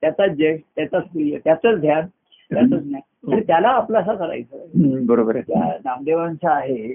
[0.00, 2.06] त्याचाच जय त्याचाच प्रिय त्याचंच ध्यान
[2.50, 3.40] त्याचंच ज्ञान.
[3.40, 5.36] त्याला आपलासा करायचं हम्म, बरोबर
[5.84, 6.94] नामदेवांचं आहे.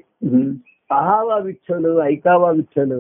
[0.90, 2.92] पाहावा विठ्ठल ऐकावा विठ्ठल.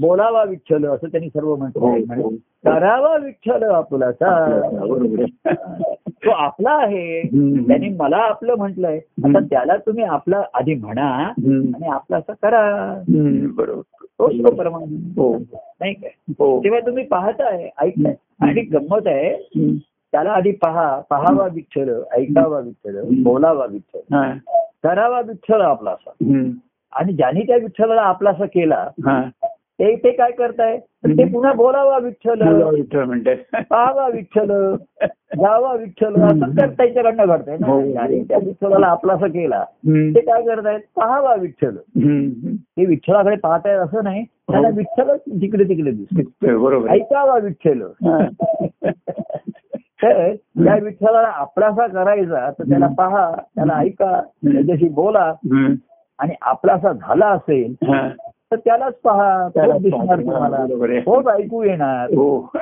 [0.00, 2.22] बोलावा विठ्ठल असं त्यांनी सर्व हो, म्हटलं.
[2.22, 2.28] हो.
[2.64, 4.28] करावा विठ्ठल आपलाचा.
[4.30, 5.24] आहे.
[6.08, 7.22] तो आपला आहे.
[7.66, 8.96] त्यांनी मला आपलं म्हटलंय.
[8.96, 9.38] आता.
[9.38, 11.32] त्याला तुम्ही आपला आधी म्हणा.
[11.74, 12.94] आणि आपला असं करा.
[13.56, 13.82] बरोबर.
[14.04, 15.38] तोच तो परमानंद हो.
[15.80, 16.10] नाही काय
[16.64, 18.14] तेव्हा तुम्ही पाहताय ऐकताय.
[18.40, 19.48] आणि गंमत आहे.
[20.12, 21.00] त्याला आधी पहा.
[21.10, 24.16] पहावा विठ्ठल ऐकावा विठ्ठल बोलावा विठ्ठल.
[24.82, 26.10] करावा विठ्ठल आपला असा.
[26.92, 28.88] आणि ज्यांनी त्या विठ्ठलाला आपलासा केला.
[29.78, 30.76] ते ते काय करताय?
[30.78, 32.42] तर ते पुन्हा बोलावा विठ्ठल.
[32.74, 34.74] विठ्ठल म्हणते पाहावा विठ्ठल.
[35.36, 36.14] जावा विठ्ठल.
[36.22, 37.66] असं त्या- त्यांच्याकडनं घडतंय ना.
[37.66, 37.80] हो.
[37.98, 39.64] आणि त्या विठ्ठलाला आपलासा केला.
[40.14, 40.80] ते काय करतायत?
[40.96, 41.76] पाहावा विठ्ठल.
[42.54, 44.24] ते विठ्ठलाकडे पाहतायत असं नाही.
[44.24, 46.88] त्याला विठ्ठलच तिकडे तिकडे दिसतो बरोबर.
[46.88, 47.82] ऐकावा विठ्ठल.
[47.82, 48.28] हा.
[50.02, 55.32] तर त्या विठ्ठलाला आपलासा करायचा तर त्याला पहा त्याला ऐका त्याच्याशी बोला.
[56.18, 58.08] आणि आपलासा झाला असेल हा.
[58.52, 60.22] तर त्यालाच पहा दिसणार.
[60.22, 60.66] तुम्हाला.
[61.00, 62.10] तोच ऐकू येणार.
[62.10, 62.52] हो.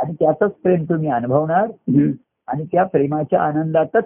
[0.00, 1.68] आणि त्याचंच प्रेम तुम्ही अनुभवणार.
[2.46, 4.04] आणि त्या प्रेमाच्या आनंदातच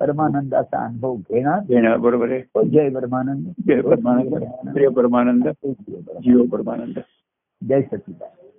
[0.00, 1.60] परमानंदाचा अनुभव घेणार.
[1.68, 2.40] घेणार बरोबर आहे.
[2.40, 3.44] तो जय परमानंद.
[3.66, 4.34] जय परमानंद.
[4.70, 5.48] प्रिय परमानंद.
[6.22, 6.98] जीव परमानंद.
[7.68, 8.49] जय सचिदानंद.